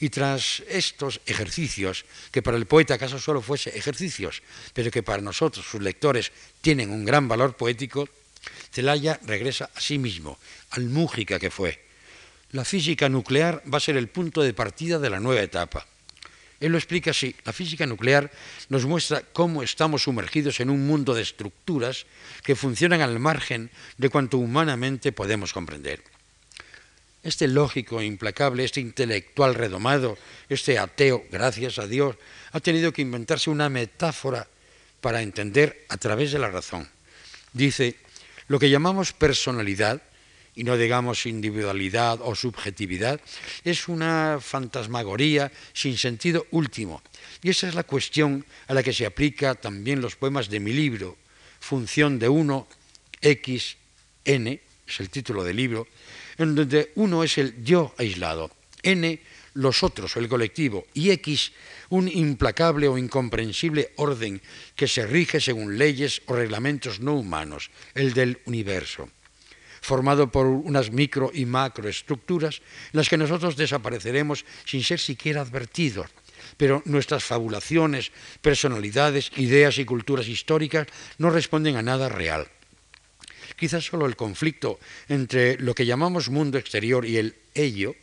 [0.00, 4.42] Y tras estos ejercicios, que para el poeta acaso solo fuese ejercicios,
[4.72, 8.08] pero que para nosotros, sus lectores, tienen un gran valor poético,
[8.70, 10.38] Celaya regresa a sí mismo,
[10.70, 11.80] al Mújica que fue.
[12.52, 15.86] La física nuclear va a ser el punto de partida de la nueva etapa.
[16.60, 17.34] Él lo explica así.
[17.44, 18.30] La física nuclear
[18.68, 22.06] nos muestra cómo estamos sumergidos en un mundo de estructuras
[22.42, 26.15] que funcionan al margen de cuanto humanamente podemos comprender.
[27.26, 30.16] Este lógico e implacable, este intelectual redomado,
[30.48, 32.14] este ateo, gracias a Dios,
[32.52, 34.46] ha tenido que inventarse una metáfora
[35.00, 36.88] para entender a través de la razón.
[37.52, 37.96] Dice,
[38.46, 40.02] lo que llamamos personalidad,
[40.54, 43.20] y no digamos individualidad o subjetividad,
[43.64, 47.02] es una fantasmagoría sin sentido último.
[47.42, 50.72] Y esa es la cuestión a la que se aplica también los poemas de mi
[50.72, 51.16] libro,
[51.58, 52.68] Función de uno,
[53.20, 53.76] X,
[54.24, 55.88] N, es el título del libro,
[56.38, 58.50] en donde uno es el yo aislado,
[58.82, 59.20] N
[59.56, 61.52] los otros, el colectivo, y X
[61.88, 64.42] un implacable o incomprensible orden
[64.74, 69.08] que se rige según leyes o reglamentos no humanos, el del universo,
[69.80, 72.60] formado por unas micro y macroestructuras
[72.92, 76.10] las que nosotros desapareceremos sin ser siquiera advertidos.
[76.56, 80.86] Pero nuestras fabulaciones, personalidades, ideas y culturas históricas
[81.18, 82.46] no responden a nada real.
[83.56, 84.78] Quizás solo el conflicto
[85.08, 87.96] entre lo que llamamos mundo exterior y el ello,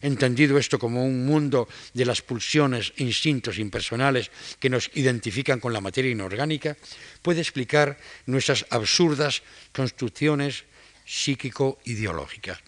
[0.00, 4.30] entendido esto como un mundo de las pulsiones instintos impersonales
[4.60, 6.76] que nos identifican con la materia inorgánica,
[7.22, 10.64] puede explicar nuestras absurdas construcciones
[11.04, 12.60] psíquico-ideológicas.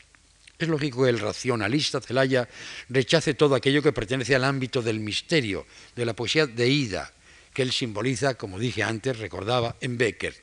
[0.58, 2.48] Es lógico que el racionalista Celaya
[2.88, 7.12] rechace todo aquello que pertenece al ámbito del misterio, de la poesía de Ida,
[7.54, 10.34] que él simboliza, como dije antes, recordaba, en Becker.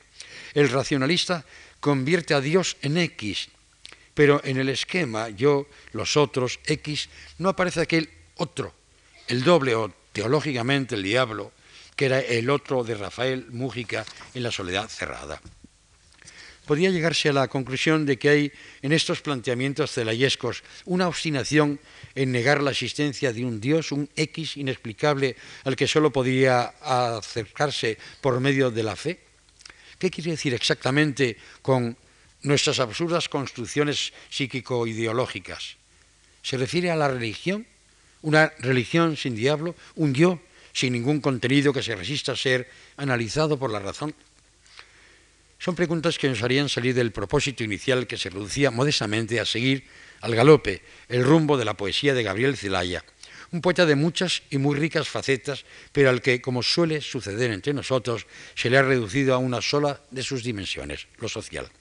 [0.54, 1.46] El racionalista
[1.86, 3.50] convierte a Dios en X,
[4.16, 8.74] pero en el esquema yo, los otros, X, no aparece aquel otro,
[9.28, 11.52] el doble o teológicamente el diablo,
[11.96, 15.40] que era el otro de Rafael Mújica en la soledad cerrada.
[16.66, 21.80] podría llegarse a la conclusión de que hay en estos planteamientos celayescos una obstinación
[22.16, 28.00] en negar la existencia de un Dios, un X inexplicable al que solo podía acercarse
[28.22, 29.25] por medio de la fe.
[30.00, 31.98] ¿Qué quiere decir exactamente con
[32.42, 35.78] nuestras absurdas construcciones psíquico-ideológicas?
[36.44, 37.66] ¿Se refiere a la religión?
[38.22, 39.76] ¿Una religión sin diablo?
[39.96, 40.40] ¿Un yo
[40.74, 44.14] sin ningún contenido que se resista a ser analizado por la razón?
[45.58, 49.86] Son preguntas que nos harían salir del propósito inicial que se reducía modestamente a seguir
[50.22, 53.04] al galope el rumbo de la poesía de Gabriel Zelaya,
[53.56, 57.74] un poeta de muchas y muy ricas facetas, pero al que, como suele suceder entre
[57.74, 61.72] nosotros, se le ha reducido a una sola de sus dimensiones, lo social.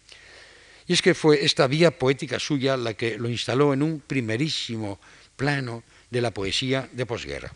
[0.87, 5.01] Y es que fue esta vía poética suya la que lo instaló en un primerísimo
[5.35, 7.53] plano de la poesía de posguerra.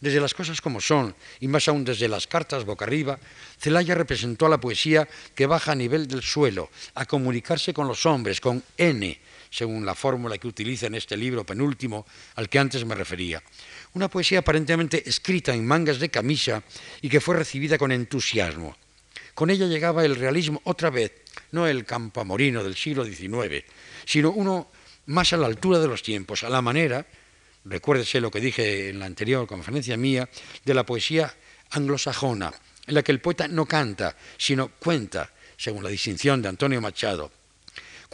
[0.00, 3.18] Desde las cosas como son, y más aún desde las cartas boca arriba,
[3.60, 8.04] Celaya representó a la poesía que baja a nivel del suelo, a comunicarse con los
[8.06, 9.18] hombres, con N,
[9.54, 13.40] según la fórmula que utiliza en este libro penúltimo al que antes me refería.
[13.92, 16.64] Una poesía aparentemente escrita en mangas de camisa
[17.00, 18.76] y que fue recibida con entusiasmo.
[19.32, 21.12] Con ella llegaba el realismo otra vez,
[21.52, 23.64] no el campamorino del siglo XIX,
[24.04, 24.72] sino uno
[25.06, 27.06] más a la altura de los tiempos, a la manera,
[27.64, 30.28] recuérdese lo que dije en la anterior conferencia mía,
[30.64, 31.32] de la poesía
[31.70, 32.52] anglosajona,
[32.88, 37.43] en la que el poeta no canta, sino cuenta, según la distinción de Antonio Machado.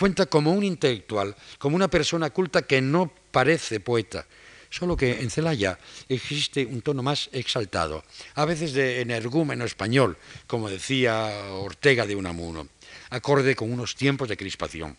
[0.00, 4.24] Cuenta como un intelectual, como una persona culta que no parece poeta,
[4.70, 5.78] solo que en Celaya
[6.08, 8.02] existe un tono más exaltado,
[8.34, 12.66] a veces de energúmeno español, como decía Ortega de Unamuno,
[13.10, 14.96] acorde con unos tiempos de crispación.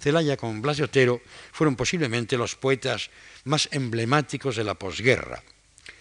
[0.00, 1.20] Celaya con Blas Otero
[1.52, 3.10] fueron posiblemente los poetas
[3.44, 5.42] más emblemáticos de la posguerra,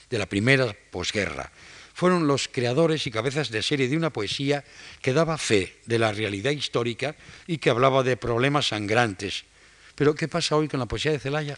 [0.10, 1.52] de la primera posguerra.
[1.94, 4.64] Fueron los creadores y cabezas de serie de una poesía
[5.02, 7.16] que daba fe de la realidad histórica
[7.48, 9.44] y que hablaba de problemas sangrantes.
[9.96, 11.58] Pero ¿qué pasa hoy con la poesía de Celaya?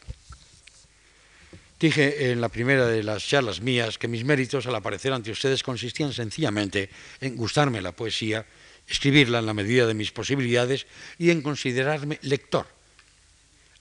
[1.80, 5.64] Dije en la primera de las charlas mías que mis méritos al aparecer ante ustedes
[5.64, 8.46] consistían sencillamente en gustarme la poesía,
[8.88, 12.68] escribirla en la medida de mis posibilidades y en considerarme lector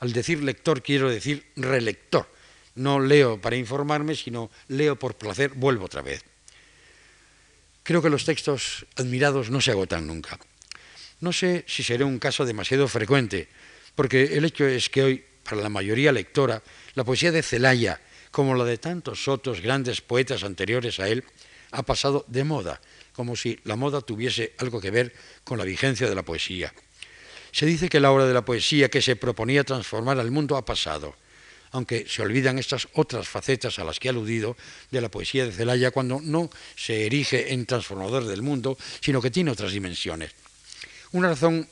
[0.03, 2.27] al decir lector quiero decir relector.
[2.75, 6.25] No leo para informarme, sino leo por placer, vuelvo otra vez.
[7.83, 10.39] Creo que los textos admirados no se agotan nunca.
[11.21, 13.49] No sé si será un caso demasiado frecuente,
[13.95, 16.63] porque el hecho es que hoy, para la mayoría lectora,
[16.95, 21.25] la poesía de Celaya, como la de tantos otros grandes poetas anteriores a él,
[21.73, 22.81] ha pasado de moda,
[23.13, 25.13] como si la moda tuviese algo que ver
[25.45, 26.73] con la vigencia de la poesía.
[27.51, 30.65] Se dice que la obra de la poesía que se proponía transformar al mundo ha
[30.65, 31.15] pasado,
[31.73, 34.57] aunque se olvidan estas otras facetas a las que he aludido
[34.91, 39.31] de la poesía de Celaya cuando no se erige en transformador del mundo, sino que
[39.31, 40.33] tiene otras dimensiones.
[41.13, 41.69] Una razón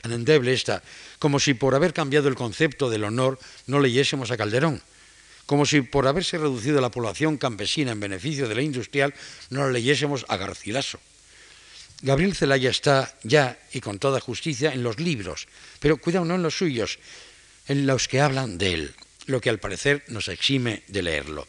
[0.00, 0.82] tan endeble esta,
[1.18, 4.82] como si por haber cambiado el concepto del honor no leyésemos a Calderón,
[5.46, 9.14] como si por haberse reducido la población campesina en beneficio de la industrial
[9.50, 11.00] no leyésemos a Garcilaso
[12.02, 15.46] Gabriel Zelaya está ya, y con toda justicia, en los libros,
[15.78, 16.98] pero cuidado, no en los suyos,
[17.68, 18.94] en los que hablan de él,
[19.26, 21.46] lo que al parecer nos exime de leerlo.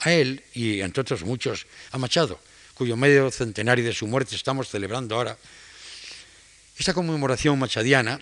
[0.00, 2.40] A él, y entre otros muchos, a Machado,
[2.74, 5.38] cuyo medio centenario de su muerte estamos celebrando ahora,
[6.78, 8.18] esta conmemoración machadiana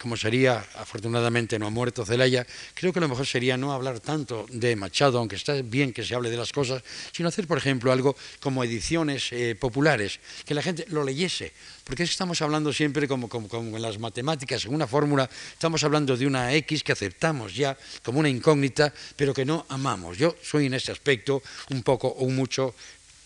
[0.00, 4.46] como sería, afortunadamente no ha muerto Celaya, creo que lo mejor sería no hablar tanto
[4.50, 6.82] de Machado, aunque está bien que se hable de las cosas,
[7.12, 11.52] sino hacer, por ejemplo, algo como ediciones eh, populares, que la gente lo leyese,
[11.84, 16.16] porque estamos hablando siempre como, como, como en las matemáticas, en una fórmula, estamos hablando
[16.16, 20.18] de una X que aceptamos ya como una incógnita, pero que no amamos.
[20.18, 22.74] Yo soy en este aspecto un poco o mucho,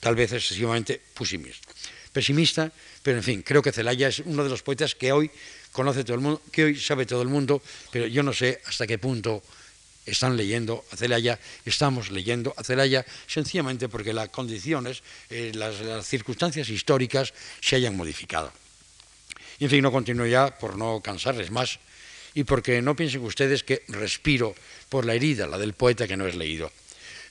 [0.00, 1.68] tal vez excesivamente pesimista.
[2.12, 5.30] Pesimista, pero en fin, creo que Celaya es uno de los poetas que hoy
[5.72, 8.86] conoce todo el mundo, que hoy sabe todo el mundo, pero yo no sé hasta
[8.86, 9.42] qué punto
[10.10, 16.68] están leyendo a Celaya, estamos leyendo a Celaya, sencillamente porque las condiciones, eh, las, circunstancias
[16.70, 18.52] históricas se hayan modificado.
[19.58, 21.78] Y en fin, no continúo ya por no cansarles más
[22.34, 24.54] y porque no piensen ustedes que respiro
[24.88, 26.70] por la herida, la del poeta que no es leído.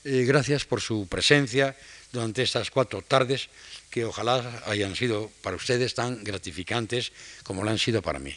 [0.04, 1.76] Eh, gracias por su presencia
[2.12, 3.50] durante estas cuatro tardes
[3.90, 7.12] que ojalá hayan sido para ustedes tan gratificantes
[7.44, 8.36] como lo han sido para mí.